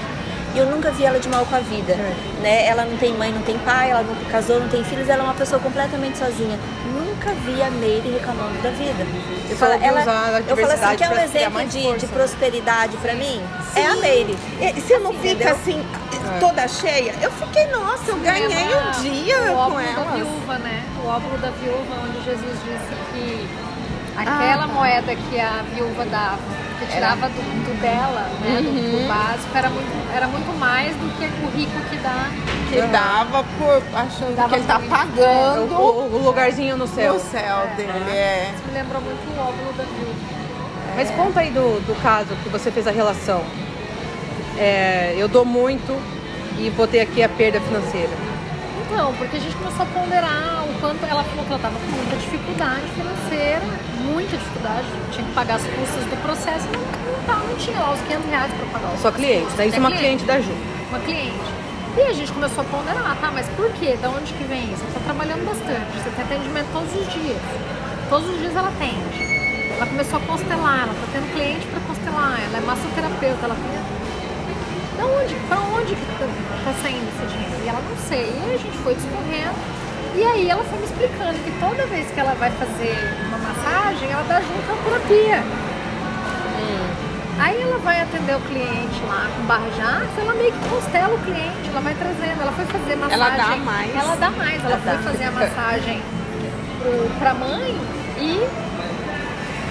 [0.56, 1.96] E eu nunca vi ela de mal com a vida.
[2.42, 2.68] Né?
[2.68, 5.26] Ela não tem mãe, não tem pai, ela nunca casou, não tem filhos, ela é
[5.26, 6.60] uma pessoa completamente sozinha.
[7.26, 9.06] Nunca vi a Meire reclamando da vida.
[9.50, 10.00] Eu falo, ela,
[10.42, 12.12] eu falo assim, adversidade quer um exemplo de, força, de né?
[12.14, 13.42] prosperidade pra mim?
[13.76, 14.38] É a Meire.
[14.60, 15.54] E Você não fica Entendeu?
[15.56, 15.86] assim,
[16.42, 17.16] toda cheia?
[17.22, 20.12] Eu fiquei, nossa, eu ganhei Lembra um dia o com óvulo da ela.
[20.16, 20.84] viúva, né?
[21.02, 23.50] O óvulo da viúva, onde Jesus disse que
[24.16, 26.40] aquela moeda que a viúva dava,
[26.80, 27.36] que tirava do,
[27.66, 31.80] do dela, né, do, do básico, era muito, era muito mais do que o rico
[31.90, 32.30] que dá.
[32.70, 37.14] Que dava por achando Dava que ele tá pagando O, o lugarzinho no céu.
[37.16, 37.92] no céu dele.
[38.10, 38.52] É.
[38.56, 40.34] Isso me lembrou muito o óvulo da viúva.
[40.96, 43.44] Mas conta aí do, do caso que você fez a relação.
[44.58, 46.00] É, eu dou muito
[46.60, 48.12] e vou ter aqui a perda financeira.
[48.86, 51.92] Então, porque a gente começou a ponderar o quanto ela falou que ela estava com
[51.92, 53.62] muita dificuldade financeira,
[54.04, 57.94] muita dificuldade, tinha que pagar as custas do processo, não, não, tá, não tinha lá
[57.94, 60.52] os 500 reais para pagar Só cliente, daí isso é uma É cliente da Ju.
[60.90, 61.54] uma cliente.
[61.96, 63.98] E a gente começou a ponderar, tá, mas por quê?
[64.02, 64.82] Da onde que vem isso?
[64.82, 67.42] Você está trabalhando bastante, você tem atendimento todos os dias.
[68.10, 69.34] Todos os dias ela atende.
[69.78, 73.83] Ela começou a constelar, ela está tendo cliente para constelar, ela é massoterapeuta, ela tem.
[75.04, 75.36] Da onde?
[75.48, 76.26] Pra onde que tá,
[76.64, 77.56] tá saindo esse dinheiro?
[77.66, 78.32] E ela não sei.
[78.32, 79.56] E a gente foi discorrendo.
[80.16, 82.96] E aí ela foi me explicando que toda vez que ela vai fazer
[83.28, 85.44] uma massagem, ela dá junto a terapia.
[87.40, 91.16] Aí ela vai atender o cliente lá com barra de aço, ela meio que constela
[91.16, 93.26] o cliente, ela vai trazendo, ela foi fazer massagem.
[93.26, 93.96] Ela dá mais.
[93.96, 95.00] Ela dá mais, ela Ela foi dá.
[95.00, 96.02] fazer a massagem
[96.80, 97.76] pro, pra mãe
[98.20, 98.48] e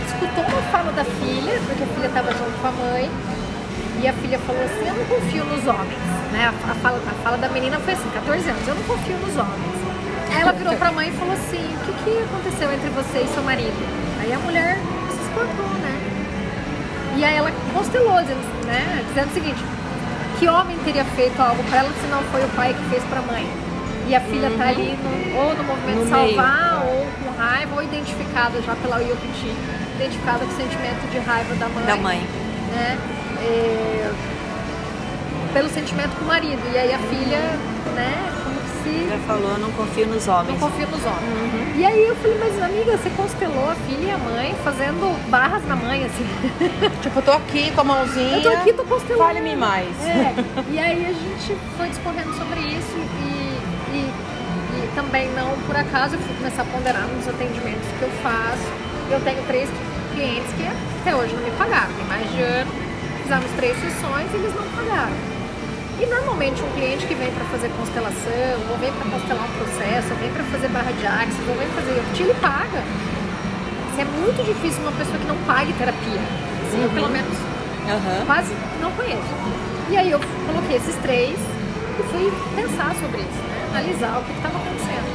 [0.08, 3.10] escutou uma fala da filha, porque a filha estava junto com a mãe,
[4.02, 6.02] e a filha falou assim, eu não confio nos homens.
[6.32, 6.52] Né?
[6.68, 9.82] A, fala, a fala da menina foi assim, 14 anos, eu não confio nos homens.
[10.34, 13.28] Aí ela virou pra mãe e falou assim, o que, que aconteceu entre você e
[13.28, 13.78] seu marido?
[14.20, 14.78] Aí a mulher
[15.08, 15.94] se espantou, né?
[17.16, 19.62] E aí ela constelou, dizendo, né, dizendo o seguinte,
[20.38, 23.22] que homem teria feito algo pra ela se não foi o pai que fez pra
[23.22, 23.46] mãe?
[24.08, 27.76] E a filha tá ali no, ou no movimento No de salvar, ou com raiva,
[27.76, 29.54] ou identificada já pela Yokuchi,
[29.94, 31.84] identificada com o sentimento de raiva da mãe.
[31.86, 32.26] Da mãe.
[32.72, 32.98] Né?
[33.42, 34.12] É,
[35.52, 36.60] pelo sentimento com o marido.
[36.72, 37.40] E aí a filha,
[37.94, 40.48] né, como se já falou, não confio nos homens.
[40.48, 41.22] Não confio nos homens.
[41.22, 41.72] Uhum.
[41.76, 45.66] E aí eu falei, mas amiga, você constelou a filha e a mãe fazendo barras
[45.66, 46.26] na mãe, assim.
[47.02, 48.36] tipo, eu tô aqui com a mãozinha.
[48.38, 49.24] Eu tô aqui, tô constelando.
[49.24, 49.88] Fale-me mais.
[50.04, 50.34] É.
[50.70, 54.12] E aí a gente foi discorrendo sobre isso e, e,
[54.78, 58.66] e também não por acaso eu fui começar a ponderar nos atendimentos que eu faço.
[59.10, 59.68] Eu tenho três
[60.14, 60.64] clientes que
[61.00, 62.91] até hoje não me pagaram, tem mais de ano.
[63.32, 65.16] Fizemos três sessões e eles não pagaram.
[65.98, 70.12] E normalmente um cliente que vem para fazer constelação, ou vem para constelar um processo,
[70.12, 72.84] ou vem para fazer barra de axis, ou vem fazer Yopti, ele paga.
[73.88, 76.20] Assim, é muito difícil uma pessoa que não pague terapia.
[76.60, 76.84] Assim, uhum.
[76.84, 78.26] Eu pelo menos uhum.
[78.26, 78.52] quase
[78.82, 79.32] não conheço.
[79.88, 83.72] E aí eu coloquei esses três e fui pensar sobre isso, né?
[83.72, 85.08] analisar o que estava acontecendo.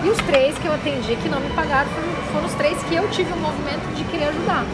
[0.00, 2.96] E os três que eu atendi que não me pagaram foram, foram os três que
[2.96, 4.64] eu tive o um movimento de querer ajudar.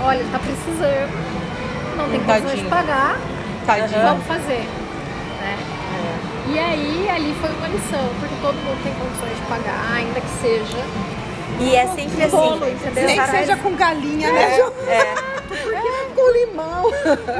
[0.00, 1.12] Olha, ele está precisando,
[2.02, 3.18] não tem condições de pagar,
[3.66, 4.02] Tadinho.
[4.02, 4.64] vamos fazer.
[5.40, 5.58] Né?
[5.58, 6.52] É.
[6.52, 10.40] E aí, ali foi uma lição, porque todo mundo tem condições de pagar, ainda que
[10.40, 10.78] seja.
[11.60, 12.36] E é sempre assim.
[12.36, 13.06] Bolo, entendeu?
[13.06, 14.58] Nem que seja com galinha, é, né?
[14.88, 15.32] É.
[15.52, 16.90] É, com limão.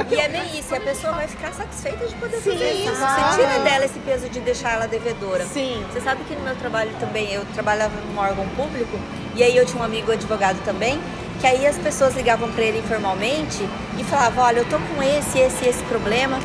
[0.09, 2.95] E é bem isso, e a pessoa vai ficar satisfeita de poder Sim, fazer isso.
[2.95, 5.45] Você tira dela esse peso de deixar ela devedora.
[5.45, 5.83] Sim.
[5.91, 8.97] Você sabe que no meu trabalho também, eu trabalhava num órgão público,
[9.35, 10.99] e aí eu tinha um amigo advogado também,
[11.39, 13.67] que aí as pessoas ligavam para ele informalmente
[13.97, 16.39] e falavam, olha, eu tô com esse, esse, esse problema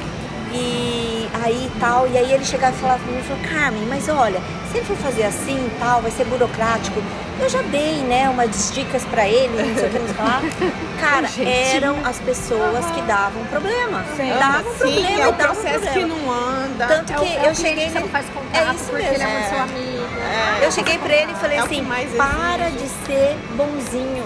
[0.53, 4.41] e aí tal, e aí ele chegava e falava pra mim, falou, Carmen, mas olha,
[4.71, 7.03] se ele for fazer assim tal, vai ser burocrático.
[7.41, 10.43] Eu já dei, né, umas dicas para ele, não sei o que nos falar.
[11.01, 14.05] Cara, eram as pessoas que davam problema.
[14.17, 14.31] Sim.
[14.39, 15.93] Davam Sim, problema, é o processo problema.
[15.93, 16.87] que não anda.
[16.87, 17.91] Tanto que é o, eu cheguei.
[17.91, 19.15] Não faz contato é isso mesmo.
[19.15, 20.09] ele é muito seu amigo.
[20.61, 20.67] É.
[20.67, 21.85] Eu cheguei pra ele e falei é assim:
[22.17, 24.25] para de ser bonzinho.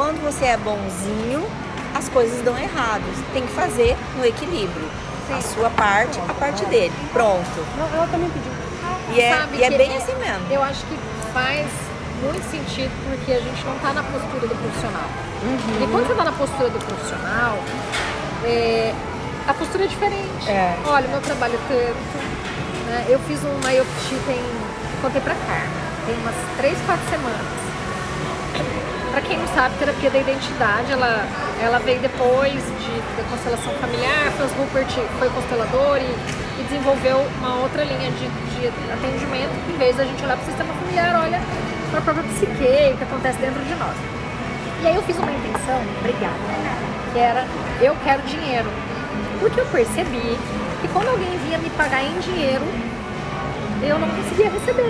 [0.00, 1.46] Quando você é bonzinho,
[1.94, 3.04] as coisas dão errado.
[3.34, 4.88] Tem que fazer no equilíbrio.
[5.26, 5.34] Sim.
[5.34, 6.94] A sua parte, a parte dele.
[7.12, 7.66] Pronto.
[7.76, 8.50] Não, ela também pediu.
[9.12, 10.50] E é, e é bem assim mesmo.
[10.50, 10.96] Eu acho que
[11.34, 11.66] faz
[12.22, 15.04] muito sentido porque a gente não está na postura do profissional.
[15.42, 15.84] Uhum.
[15.84, 17.58] E quando você está na postura do profissional,
[18.44, 18.94] é,
[19.46, 20.48] a postura é diferente.
[20.48, 20.78] É.
[20.86, 22.24] Olha, meu trabalho é tanto.
[22.86, 23.04] Né?
[23.06, 24.40] Eu fiz uma IOPT, tem.
[25.02, 25.68] Contei pra Carmen,
[26.06, 27.69] tem umas 3, 4 semanas.
[29.10, 31.26] Para quem não sabe, terapia da identidade, ela,
[31.60, 34.88] ela veio depois de, da constelação familiar, Franz Rupert
[35.18, 40.04] foi constelador e, e desenvolveu uma outra linha de, de atendimento, que em vez da
[40.04, 41.40] gente olhar para o sistema familiar, olha
[41.90, 43.96] para a própria psique, o que acontece dentro de nós.
[44.82, 46.34] E aí eu fiz uma intenção, obrigada,
[47.12, 47.46] que era
[47.82, 48.70] eu quero dinheiro.
[49.40, 50.38] Porque eu percebi
[50.80, 52.64] que quando alguém vinha me pagar em dinheiro,
[53.82, 54.88] eu não conseguia receber.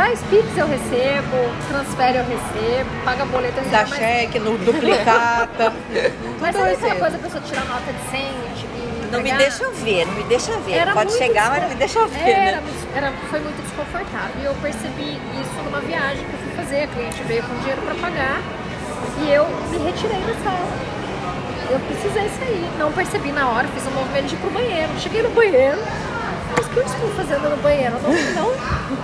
[0.00, 1.36] Faz Pix eu recebo,
[1.68, 3.90] transfere eu recebo, paga boleto eu recebo.
[3.90, 5.74] Dá cheque, no duplicata.
[6.40, 10.06] mas sabe aquela coisa, a pessoa tira nota de 100 e Não me deixa ver,
[10.06, 10.72] não me deixa ver.
[10.72, 12.48] Era Pode chegar, mas não me deixa ver, né?
[12.48, 12.72] era, né?
[12.96, 14.40] Era, foi muito desconfortável.
[14.40, 16.84] E eu percebi isso numa viagem que eu fui fazer.
[16.84, 18.40] A cliente veio com dinheiro para pagar
[19.22, 20.90] e eu me retirei da sala.
[21.70, 22.70] Eu precisei sair.
[22.78, 24.98] Não percebi na hora, fiz um movimento de ir pro banheiro.
[24.98, 26.09] Cheguei no banheiro, mas
[26.70, 27.96] que eu estou fazendo no banheiro?
[28.02, 28.52] Não, não,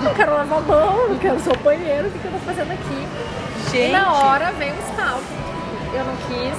[0.02, 2.72] não quero lavar a mão, não quero usar o banheiro, o que eu estou fazendo
[2.72, 3.06] aqui?
[3.70, 3.88] Gente.
[3.88, 5.22] E na hora vem o estalo.
[5.92, 6.56] Eu não quis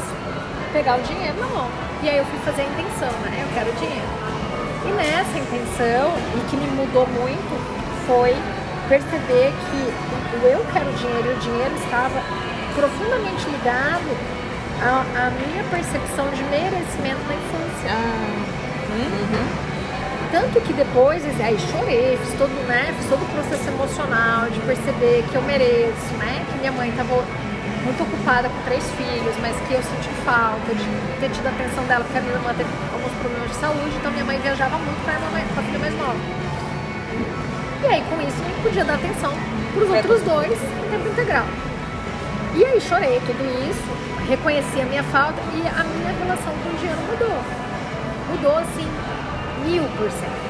[0.74, 1.70] pegar o dinheiro na mão.
[2.04, 3.42] E aí eu fui fazer a intenção, né?
[3.42, 4.08] Eu quero dinheiro.
[4.86, 7.54] E nessa intenção, e que me mudou muito,
[8.06, 8.36] foi
[8.88, 12.22] perceber que o eu quero dinheiro e o dinheiro estava
[12.76, 14.18] profundamente ligado
[14.82, 17.92] à, à minha percepção de merecimento na infância.
[17.92, 18.28] Ah.
[18.90, 19.77] Uhum.
[20.32, 25.24] Tanto que depois, aí chorei, fiz todo, né, fiz todo o processo emocional de perceber
[25.32, 26.46] que eu mereço, né?
[26.52, 27.24] Que minha mãe estava
[27.86, 30.84] muito ocupada com três filhos, mas que eu senti falta de
[31.22, 34.12] ter tido a atenção dela, porque a minha irmã teve alguns problemas de saúde, então
[34.12, 36.20] minha mãe viajava muito para a filha mais nova.
[37.84, 39.32] E aí com isso eu não podia dar atenção
[39.74, 41.46] para os outros dois em tempo integral.
[42.56, 43.88] E aí chorei tudo isso,
[44.28, 47.40] reconheci a minha falta e a minha relação com o dinheiro mudou.
[48.32, 48.88] Mudou assim,
[49.68, 50.48] mil por cento.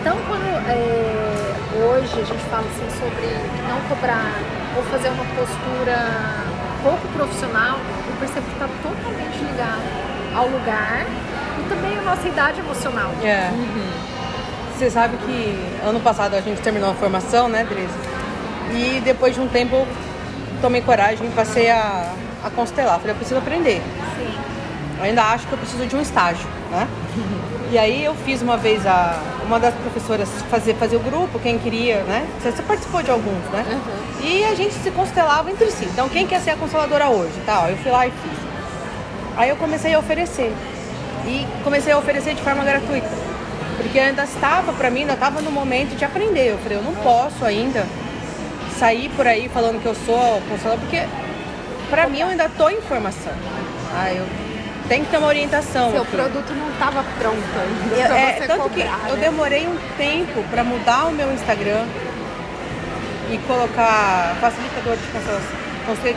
[0.00, 3.26] Então, quando é, hoje a gente fala assim sobre
[3.68, 4.32] não cobrar
[4.76, 5.96] ou fazer uma postura
[6.82, 9.82] pouco profissional, eu percebo que está totalmente ligado
[10.34, 11.06] ao lugar
[11.58, 13.12] e também à nossa idade emocional.
[13.22, 13.50] É.
[13.52, 13.90] Uhum.
[14.76, 17.90] Você sabe que ano passado a gente terminou a formação, né, Dres?
[18.72, 19.86] E depois de um tempo eu
[20.62, 22.98] tomei coragem e passei a, a constelar.
[22.98, 23.82] Falei, eu preciso aprender.
[24.16, 24.38] Sim.
[24.98, 26.88] Eu ainda acho que eu preciso de um estágio, né?
[27.70, 31.56] E aí eu fiz uma vez a uma das professoras fazer fazer o grupo, quem
[31.56, 32.26] queria, né?
[32.42, 33.64] Você participou de alguns, né?
[33.70, 34.26] Uhum.
[34.26, 35.84] E a gente se constelava entre si.
[35.84, 37.68] Então quem quer ser a consteladora hoje, tal?
[37.68, 38.38] Eu fui lá e fiz.
[39.36, 40.52] Aí eu comecei a oferecer.
[41.24, 43.08] E comecei a oferecer de forma gratuita.
[43.76, 46.50] Porque ainda estava, pra mim, ainda estava no momento de aprender.
[46.50, 47.86] Eu falei, eu não posso ainda
[48.78, 51.04] sair por aí falando que eu sou constelador, porque
[51.88, 53.32] pra mim eu ainda tô em formação.
[53.94, 54.26] Ah, eu
[54.90, 55.92] tenho que ter uma orientação.
[55.92, 56.10] Seu aqui.
[56.10, 59.20] produto não estava pronto ainda Eu- é, tanto que eu né?
[59.20, 61.86] demorei um tempo para mudar o meu Instagram
[63.30, 66.16] e colocar facilitador de constel-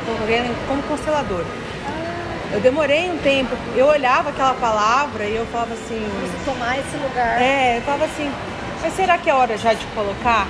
[0.67, 1.45] como constelador.
[2.51, 6.03] Eu demorei um tempo, eu olhava aquela palavra e eu falava assim,
[6.43, 7.39] Tomar esse lugar.
[7.41, 8.32] é, eu falava assim,
[8.82, 10.47] mas será que é hora já de colocar?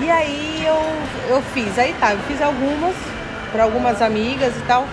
[0.00, 2.94] E aí eu, eu fiz, aí tá, eu fiz algumas
[3.52, 4.84] para algumas amigas e tal.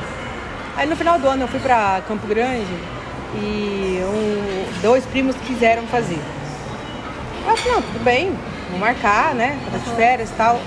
[0.76, 2.66] Aí no final do ano eu fui para Campo Grande
[3.36, 6.20] e um- dois primos quiseram fazer.
[7.48, 8.36] Eu falei, não, tudo bem,
[8.68, 9.58] vamos marcar, né?
[9.66, 10.60] Tava de férias e tal.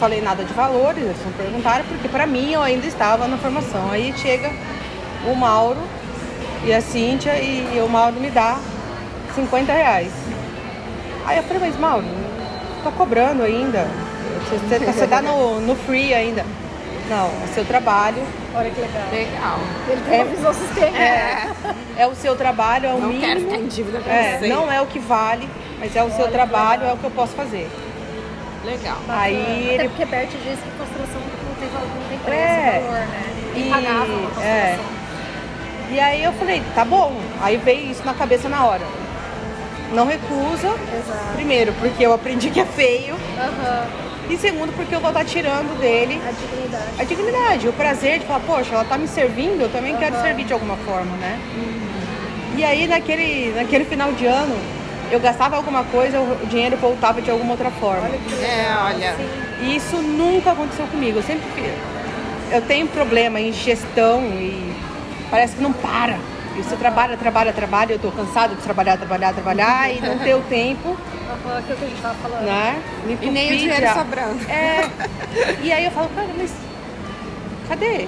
[0.00, 3.90] Falei nada de valores, eles não perguntaram, porque pra mim eu ainda estava na formação.
[3.90, 4.50] Aí chega
[5.26, 5.80] o Mauro
[6.64, 8.58] e a Cíntia e o Mauro me dá
[9.34, 10.12] 50 reais.
[11.26, 12.04] Aí eu falei, mas Mauro,
[12.84, 13.86] tô cobrando ainda.
[14.48, 16.44] Você, você, tá- você tá no, no free ainda.
[17.08, 18.22] Não, é seu trabalho.
[18.54, 19.02] Olha que legal.
[19.12, 19.58] Legal.
[19.88, 20.24] Ele tem É.
[20.24, 20.96] uma.
[20.98, 23.26] É, É o seu trabalho, é o não mínimo.
[23.26, 24.48] quero ficar em dívida com É, você.
[24.48, 25.48] não é o que vale,
[25.78, 26.90] mas é o seu Olha que trabalho, legal.
[26.90, 27.70] é o que eu posso fazer.
[28.64, 28.96] Legal.
[29.08, 32.80] Aí Até ele porque Bert disse que constelação não tem, valor- não tem preço, É.
[32.80, 33.22] valor, né?
[33.54, 34.78] E- E pagava uma é.
[35.88, 37.16] E aí eu falei, tá bom.
[37.40, 38.82] Aí veio isso na cabeça na hora.
[39.92, 40.66] Não recusa.
[40.68, 41.34] Exato.
[41.36, 43.14] Primeiro, porque eu aprendi que é feio.
[43.38, 43.86] Aham.
[44.28, 46.84] E segundo, porque eu vou estar tirando dele A dignidade.
[46.98, 50.24] a dignidade, o prazer de falar, poxa, ela tá me servindo, eu também quero Aham.
[50.24, 51.38] servir de alguma forma, né?
[52.56, 54.56] E aí naquele, naquele final de ano,
[55.10, 58.08] eu gastava alguma coisa, o dinheiro voltava de alguma outra forma.
[58.08, 58.44] Olha que.
[58.44, 59.16] É, olha.
[59.60, 61.18] E isso nunca aconteceu comigo.
[61.18, 61.44] Eu sempre
[62.50, 64.72] eu tenho problema em gestão e
[65.30, 66.18] parece que não para.
[66.58, 70.34] E você trabalha, trabalha, trabalha, eu tô cansada de trabalhar, trabalhar, trabalhar e não ter
[70.34, 70.96] o tempo,
[71.28, 72.44] Aham, Aquilo que a gente tava falando.
[72.44, 72.82] né?
[73.04, 74.50] Me E nem o dinheiro sobrando.
[74.50, 74.88] É.
[75.62, 76.52] E aí eu falo, cara, mas
[77.68, 78.06] cadê?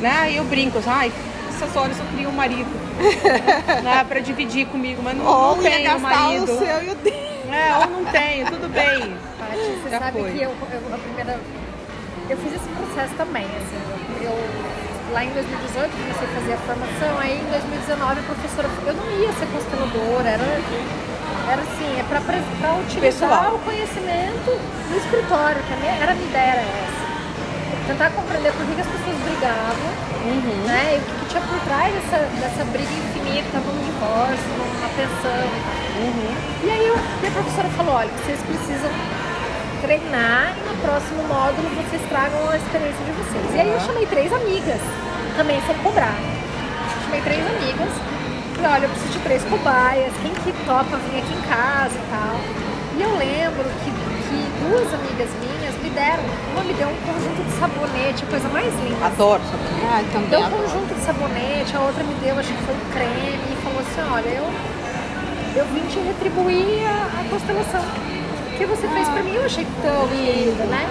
[0.00, 0.10] Né?
[0.20, 1.12] Aí eu brinco, assim, ai,
[1.48, 2.70] essas horas eu queria um marido.
[3.84, 4.04] né?
[4.08, 6.44] Pra dividir comigo, mas não, Ou não tenho gastar marido.
[6.44, 7.28] o seu e o dele.
[7.52, 9.14] É, ou não tenho, tudo bem.
[9.38, 10.32] Paty, você Já sabe foi.
[10.32, 11.38] que eu, eu- a primeira.
[12.28, 14.24] Eu fiz esse processo também, assim.
[14.24, 14.38] Eu-
[15.12, 18.68] lá em 2018 comecei a fazer a formação, aí em 2019 a professora.
[18.86, 20.44] Eu não ia ser consteladora, era,
[21.52, 22.20] era assim, é pra
[22.74, 23.54] utilizar Pessoal.
[23.54, 24.50] o conhecimento
[24.90, 26.98] no escritório, que a minha, era a minha ideia era essa.
[27.88, 30.66] Tentar compreender por que, que as pessoas brigavam, Uhum.
[30.66, 30.94] né?
[30.94, 35.40] E o que, que tinha por trás dessa, dessa briga infinita, num divórcio, numa pensão
[35.40, 35.78] e tal.
[36.04, 36.32] Uhum.
[36.64, 38.90] E aí eu, e a professora falou, olha, vocês precisam
[39.80, 43.54] treinar e no próximo módulo vocês tragam a experiência de vocês.
[43.54, 44.80] E aí eu chamei três amigas,
[45.36, 46.14] também sem cobrar.
[47.04, 47.92] Chamei três amigas
[48.58, 52.04] e olha, eu preciso de três cobaias, quem que topa vir aqui em casa e
[52.10, 52.34] tal.
[52.98, 57.38] E eu lembro que, que duas amigas minhas me deram, uma me deu um conjunto
[57.38, 59.06] de sabonete, a coisa mais linda.
[59.06, 59.86] Adoro saber.
[59.86, 60.28] Ah, também.
[60.30, 60.62] Deu um adoro.
[60.62, 64.02] conjunto de sabonete, a outra me deu, acho que foi um creme, e falou assim,
[64.10, 64.46] olha, eu,
[65.54, 68.17] eu vim te retribuir a, a constelação.
[68.58, 70.84] O que você fez pra mim, eu achei tão linda, né?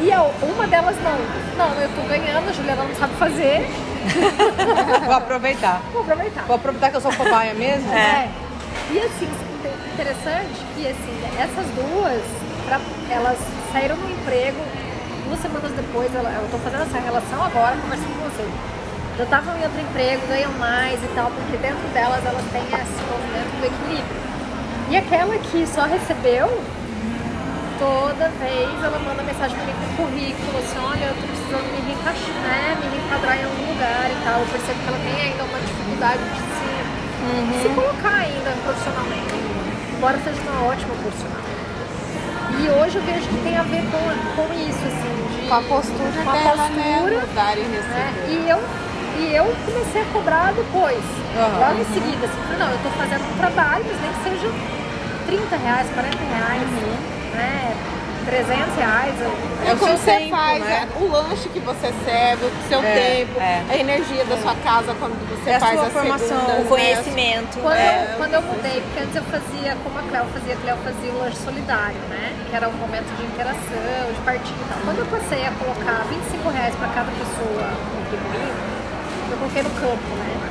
[0.00, 1.18] E eu, uma delas não.
[1.58, 3.66] Não, eu tô ganhando, a Juliana não sabe fazer,
[5.04, 5.82] Vou aproveitar.
[5.92, 6.44] vou aproveitar.
[6.44, 7.92] Vou aproveitar que eu sou cobaia mesmo.
[7.92, 8.28] É.
[8.92, 9.28] E assim,
[9.92, 12.22] interessante que assim, essas duas,
[12.66, 13.36] pra- elas
[13.72, 14.56] saíram do emprego,
[15.26, 18.48] duas semanas depois, ela- eu tô fazendo essa relação agora, conversando com você.
[19.18, 23.00] Já estavam em outro emprego, ganham mais e tal, porque dentro delas elas têm esse
[23.10, 24.29] movimento do equilíbrio.
[24.90, 26.50] E aquela que só recebeu,
[27.78, 31.80] toda vez ela manda mensagem pra mim com currículo, assim, olha, eu tô precisando me
[31.86, 34.40] reencaixar, né, me reenquadrar em algum lugar e tal.
[34.40, 36.70] Eu percebo que ela tem ainda uma dificuldade de se
[37.62, 39.34] se colocar ainda profissionalmente,
[39.94, 41.40] embora seja uma ótima profissional.
[42.58, 44.02] E hoje eu vejo que tem a ver com,
[44.34, 46.98] com isso, assim, de, Com a postura com a dela, né?
[46.98, 47.78] postura, Dar e né?
[47.78, 48.32] receber.
[48.32, 48.58] E eu,
[49.20, 51.04] e eu comecei a cobrar depois,
[51.36, 51.60] Aham.
[51.60, 54.48] logo em seguida, assim, não, eu tô fazendo um trabalho, mas nem que seja
[55.30, 56.68] 30 reais, 40 reais,
[57.36, 57.76] né?
[58.26, 59.14] 300 reais.
[59.22, 60.88] É o Quando seu você tempo, faz né?
[60.90, 63.62] é, o lanche que você serve, o seu É, tempo, é.
[63.70, 66.58] a energia da sua casa quando você É a faz sua a formação, segunda, o
[66.62, 66.68] né?
[66.68, 67.58] conhecimento.
[67.62, 68.10] Quando, É.
[68.12, 71.10] eu, quando eu mudei, porque antes eu fazia como a Cléo fazia, a Cléo fazia
[71.12, 72.34] o lanche solidário, né?
[72.50, 74.78] Que era um momento de interação, de partilha e tal.
[74.84, 77.62] Quando eu passei a colocar 25 reais para cada pessoa
[77.94, 78.52] contribuir,
[79.30, 80.49] eu coloquei no campo, né?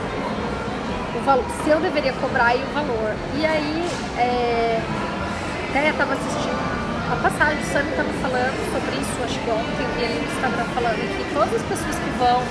[1.64, 3.14] Se eu deveria cobrar e o valor.
[3.38, 4.82] E aí, é,
[5.70, 6.58] até estava assistindo
[7.12, 11.18] a passagem, o Sam estava falando sobre isso, acho que ontem ali no Instagram falando
[11.18, 12.44] que todas as pessoas que vão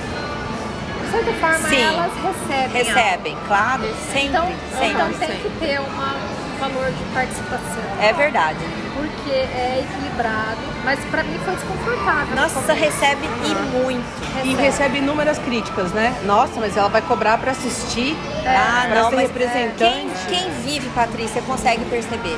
[1.09, 1.81] de certa forma, Sim.
[1.81, 2.83] elas recebem.
[2.83, 3.95] Recebem, claro, algo.
[4.11, 4.87] sempre, Então, sempre.
[4.89, 7.83] então tem que ter uma, um valor de participação.
[7.99, 8.59] É verdade.
[8.95, 10.57] Porque é equilibrado.
[10.83, 12.35] Mas pra mim foi desconfortável.
[12.35, 14.05] no Nossa, recebe e muito.
[14.43, 16.15] E recebe inúmeras críticas, né?
[16.25, 18.15] Nossa, mas ela vai cobrar pra assistir.
[18.57, 19.75] Ah, pra não, ser representante.
[19.77, 22.37] Quem, quem vive, Patrícia, consegue perceber.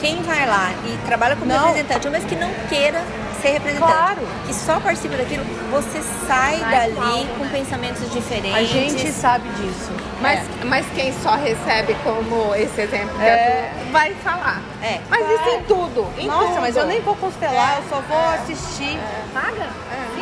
[0.00, 1.66] Quem vai lá e trabalha como Não.
[1.66, 3.00] representante, mas que não queira
[3.40, 4.20] ser representante, Claro.
[4.46, 7.50] que só participa daquilo, você sai Sai dali com né?
[7.52, 8.56] pensamentos diferentes.
[8.56, 9.92] A gente sabe disso.
[10.20, 10.64] Mas, É.
[10.64, 13.70] mas quem só recebe como esse exemplo É.
[13.92, 14.60] vai falar.
[14.82, 15.00] É.
[15.08, 16.06] Mas isso em tudo.
[16.18, 16.60] Em Nossa, tudo.
[16.60, 18.98] mas eu nem vou constelar, eu só vou assistir.
[19.32, 19.68] Paga?
[20.14, 20.21] Sim.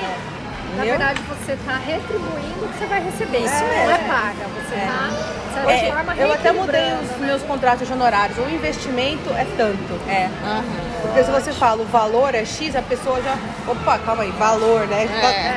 [0.76, 3.38] Na verdade, você está retribuindo o que você vai receber.
[3.38, 3.90] Isso Não mesmo.
[3.90, 4.46] é paga.
[4.54, 5.08] Você está,
[5.48, 7.26] de certa É, forma, Eu até mudei os né?
[7.26, 8.38] meus contratos de honorários.
[8.38, 10.00] O investimento é tanto.
[10.08, 10.28] É.
[11.02, 13.36] Porque se você fala o valor é X, a pessoa já.
[13.66, 15.04] Opa, calma aí, valor, né?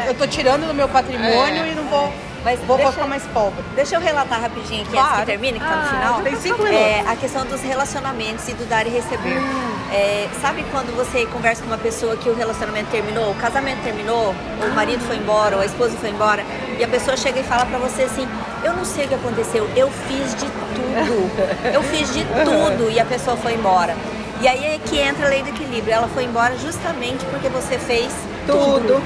[0.06, 0.10] É.
[0.10, 1.70] Eu tô tirando do meu patrimônio É.
[1.72, 2.12] e não vou.
[2.44, 3.64] Mas vou, deixa- ficar mais pobre.
[3.76, 5.08] Deixa eu relatar rapidinho aqui Claro.
[5.10, 6.22] antes que termine, que tá no Ah, final.
[6.22, 7.12] tem cinco É, minutos.
[7.12, 9.38] a questão dos relacionamentos e do dar e receber.
[9.40, 9.74] Hum.
[9.92, 14.34] É, sabe quando você conversa com uma pessoa que o relacionamento terminou, o casamento terminou,
[14.62, 16.44] ou o marido foi embora, ou a esposa foi embora,
[16.78, 18.28] e a pessoa chega e fala pra você assim:
[18.64, 21.74] Eu não sei o que aconteceu, eu fiz de tudo.
[21.74, 23.96] Eu fiz de tudo e a pessoa foi embora.
[24.42, 25.94] E aí é que entra a lei do equilíbrio.
[25.94, 28.12] Ela foi embora justamente porque você fez
[28.46, 29.02] tudo.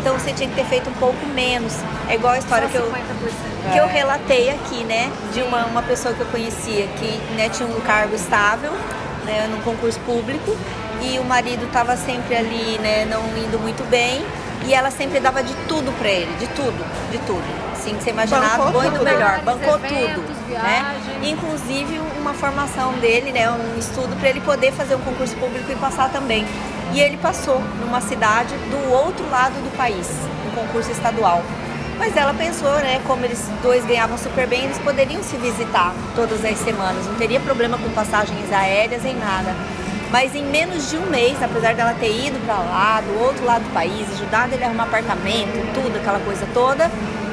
[0.00, 1.72] Então você tinha que ter feito um pouco menos.
[2.08, 3.72] É igual a história Só que eu, 50%.
[3.72, 5.10] que eu relatei aqui, né?
[5.32, 8.72] De uma, uma pessoa que eu conhecia que né, tinha um cargo estável,
[9.24, 10.56] né, num concurso público,
[11.02, 14.24] e o marido estava sempre ali, né, não indo muito bem,
[14.66, 17.44] e ela sempre dava de tudo pra ele, de tudo, de tudo.
[17.72, 19.04] Assim, que você imaginava, Bancou muito tudo.
[19.04, 20.52] melhor, bancou eventos, tudo.
[20.52, 20.96] Né?
[21.22, 25.76] Inclusive uma formação dele, né, um estudo para ele poder fazer um concurso público e
[25.76, 26.44] passar também.
[26.92, 30.08] E ele passou numa cidade do outro lado do país,
[30.46, 31.42] um concurso estadual.
[31.98, 36.44] Mas ela pensou, né, como eles dois ganhavam super bem, eles poderiam se visitar todas
[36.44, 39.54] as semanas, não teria problema com passagens aéreas em nada.
[40.10, 43.64] Mas em menos de um mês, apesar dela ter ido para lá, do outro lado
[43.64, 46.90] do país, ajudado ele a arrumar apartamento, tudo, aquela coisa toda,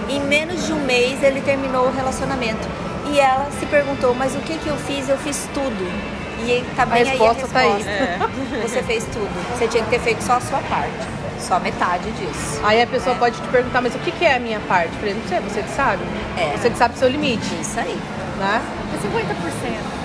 [0.09, 2.67] em menos de um mês ele terminou o relacionamento.
[3.11, 5.07] E ela se perguntou, mas o que que eu fiz?
[5.07, 6.15] Eu fiz tudo.
[6.43, 7.71] E tá bem resposta tá aí aí.
[7.71, 8.67] a resposta.
[8.67, 9.57] Você fez tudo.
[9.57, 11.15] Você tinha que ter feito só a sua parte.
[11.39, 12.59] Só metade disso.
[12.63, 14.89] Aí a pessoa pode te perguntar, mas o que, que é a minha parte?
[14.93, 16.03] Eu falei, não sei, você que sabe.
[16.37, 16.57] É.
[16.57, 17.97] Você que sabe o seu limite, Isso aí.
[18.39, 18.61] né?
[18.93, 19.95] É 50%.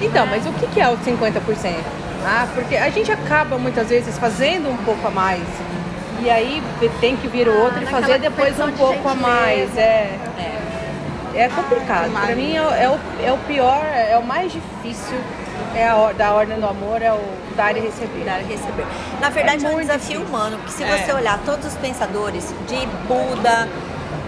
[0.00, 2.07] Então, mas o que, que é o 50%?
[2.30, 5.42] Ah, porque a gente acaba muitas vezes fazendo um pouco a mais.
[6.20, 6.62] E aí
[7.00, 9.76] tem que vir o Ah, outro e naquela fazer depois um de pouco a mais.
[9.78, 10.10] É,
[11.34, 11.40] É.
[11.44, 12.10] é complicado.
[12.10, 12.98] Pra mim é, o- é o,
[13.28, 15.16] é o pior, é o mais difícil
[15.74, 17.20] é a, da ordem do amor, é o
[17.56, 18.24] dar e receber.
[18.24, 18.84] Dar e receber.
[19.20, 20.26] Na verdade, é, um muito desafio difícil.
[20.36, 20.96] humano, porque se É.
[20.98, 23.68] você olhar todos os pensadores de Buda,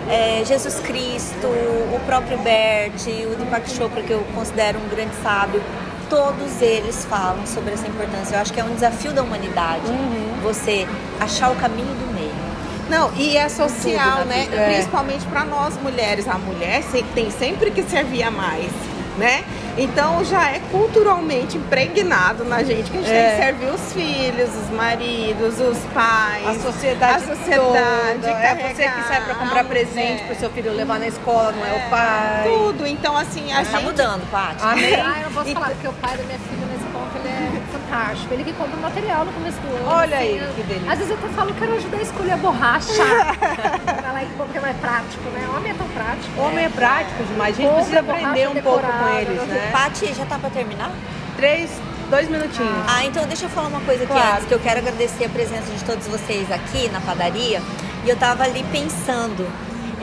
[0.08, 5.62] é, Jesus Cristo, o próprio Bert, o Deepak Chopra, que eu considero um grande sábio,
[6.10, 8.34] todos eles falam sobre essa importância.
[8.36, 10.40] Eu acho que é um desafio da humanidade Uhum.
[10.42, 10.86] você
[11.20, 12.50] achar o caminho do meio.
[12.90, 14.48] Não, e é social, né?
[14.52, 14.72] É.
[14.74, 16.26] Principalmente para nós mulheres.
[16.26, 16.82] A mulher
[17.14, 18.72] tem sempre que servir a mais,
[19.20, 19.44] né?
[19.76, 23.22] Então já é culturalmente impregnado na gente que a gente É.
[23.28, 26.46] tem que servir os filhos, os maridos, os pais.
[26.48, 28.30] A sociedade, a sociedade toda.
[28.30, 30.26] É você que sai pra comprar presente é.
[30.26, 32.42] pro seu filho levar na escola, não é, o pai.
[32.44, 32.86] Tudo.
[32.86, 33.86] Então, assim, a Mas tá gente.
[33.86, 34.62] mudando, Paty.
[34.64, 34.94] Amém.
[35.00, 37.28] Ah, eu não posso Então- falar, porque o pai da minha filha nesse ponto ele
[37.28, 37.49] é
[37.94, 38.32] fantástico.
[38.34, 39.86] Ele que compra o material no começo do ano.
[39.88, 40.92] Olha assim, aí, eu- que delícia.
[40.92, 43.04] Às vezes eu até falo, quero ajudar a escolher a borracha.
[44.02, 45.48] Vai lá e compra, porque é mais prático, né?
[45.56, 46.40] Homem é tão prático.
[46.40, 49.54] Homem é prático demais, a gente Compra precisa borracha aprender um pouco com eles, né?
[49.54, 49.70] né?
[49.72, 50.90] Paty, já tá pra terminar?
[51.36, 51.70] Três,
[52.08, 52.84] dois minutinhos.
[52.86, 54.34] Ah, então deixa eu falar uma coisa aqui Claro.
[54.34, 57.60] antes, que eu quero agradecer a presença de todos vocês aqui na padaria.
[58.04, 59.46] E eu tava ali pensando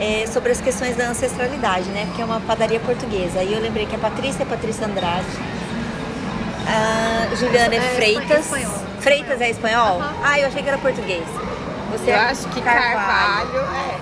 [0.00, 2.04] é, sobre as questões da ancestralidade, né?
[2.06, 3.42] Porque é uma padaria portuguesa.
[3.42, 5.26] E eu lembrei que a Patrícia é Patrícia Andrade.
[6.68, 8.40] A Juliana é, É, Freitas.
[8.44, 8.74] espanhol.
[9.00, 10.02] Freitas é espanhol?
[10.22, 11.24] Ah, eu achei que era português.
[11.90, 13.48] Você Eu é acho que Carvalho.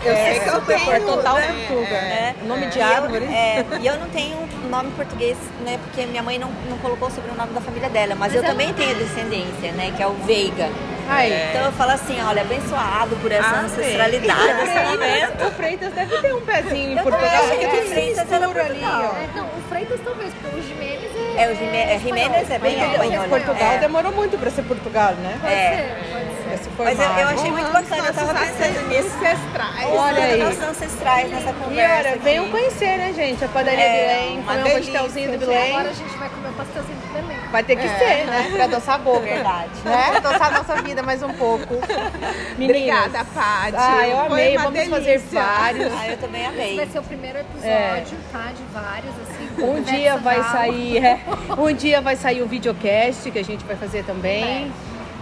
[0.05, 0.93] é, eu É, sei que eu super tenho.
[0.93, 1.95] É total né, Portuga.
[1.97, 2.01] é.
[2.01, 2.35] né?
[2.43, 3.25] Nome de E eu- árvore.
[3.27, 4.37] É, e eu não tenho
[4.69, 5.79] nome português, né?
[5.85, 8.17] Porque minha mãe não, não colocou sobre o nome da família dela.
[8.17, 9.93] Mas, Mas eu também tenho descendência, né?
[9.97, 10.69] Que é o Veiga.
[11.09, 11.33] Aí.
[11.51, 13.65] Então eu falo assim, olha, abençoado por essa Amém.
[13.67, 15.47] ancestralidade, esse alimento.
[15.47, 17.29] O Freitas deve ter um pezinho em Eu Portugal.
[17.45, 19.15] achei porque que o Freitas era ali, ó.
[19.15, 21.06] É, não, o Freitas talvez, porque o Jimenez
[21.37, 21.43] é.
[21.43, 23.29] É, o Jimé- é, Jimenez é bem espanhol.
[23.29, 23.79] Portugal É.
[23.79, 25.37] demorou muito pra ser Portugal, né?
[25.41, 25.71] Pode É.
[25.71, 26.27] ser, pode
[26.61, 26.67] ser.
[26.79, 29.17] Mas eu, eu achei muito bacana, eu tava pensando nisso.
[29.17, 29.89] ancestrais.
[29.89, 30.43] Olha aí.
[30.43, 32.09] Nossos ancestrais nessa E conversa.
[32.09, 33.45] olha, venham conhecer, né, gente?
[33.45, 35.47] A padaria É, Belém, comer um pastelzinho do gente.
[35.47, 35.71] Belém.
[35.73, 37.37] Agora a gente vai comer o pastelzinho do Belém.
[37.51, 37.99] Vai ter que É.
[37.99, 38.51] ser, né?
[38.53, 39.21] Pra adoçar a boca.
[39.21, 39.71] Verdade.
[39.85, 40.13] Né?
[40.17, 41.75] Adoçar a nossa vida mais um pouco.
[42.59, 43.07] Meninas.
[43.07, 43.77] Obrigada, Paty.
[43.77, 44.57] Ah, eu amei.
[44.57, 44.97] Vamos delícia.
[44.99, 45.93] fazer vários.
[45.93, 46.89] Ah, eu também Esse vai amei.
[46.93, 48.49] ser o primeiro episódio, tá?
[48.55, 49.36] De vários, assim.
[49.59, 51.21] Um dia vai sair, é,
[51.57, 54.71] um dia vai sair o videocast que a gente vai fazer também.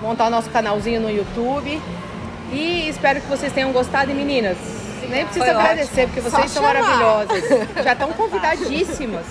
[0.03, 1.81] Montar o nosso canalzinho no YouTube.
[2.53, 4.57] E espero que vocês tenham gostado, e meninas.
[5.09, 7.45] Nem preciso Foi agradecer, porque vocês são maravilhosas.
[7.83, 9.27] Já estão convidadíssimas.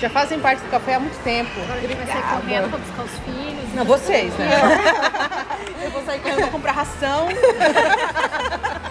[0.00, 1.50] Já fazem parte do café há muito tempo.
[1.62, 3.74] Agora a gente vai sair correndo pra buscar os filhos.
[3.74, 4.50] Não, vocês, né?
[5.84, 7.28] Eu vou sair correndo pra comprar ração.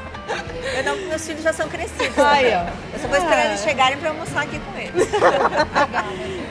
[0.78, 2.18] Eu não, meus filhos já são crescidos.
[2.18, 2.66] Aí, ó.
[2.94, 3.46] Eu só vou esperar Ah.
[3.46, 5.08] eles chegarem pra almoçada aqui com eles.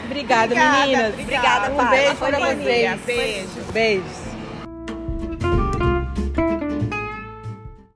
[0.04, 1.12] Obrigada, Obrigada, meninas.
[1.14, 1.90] Obrigada, Um Paty.
[1.90, 3.04] beijo uma vocês.
[3.04, 3.50] Beijo.
[3.72, 4.29] Beijos.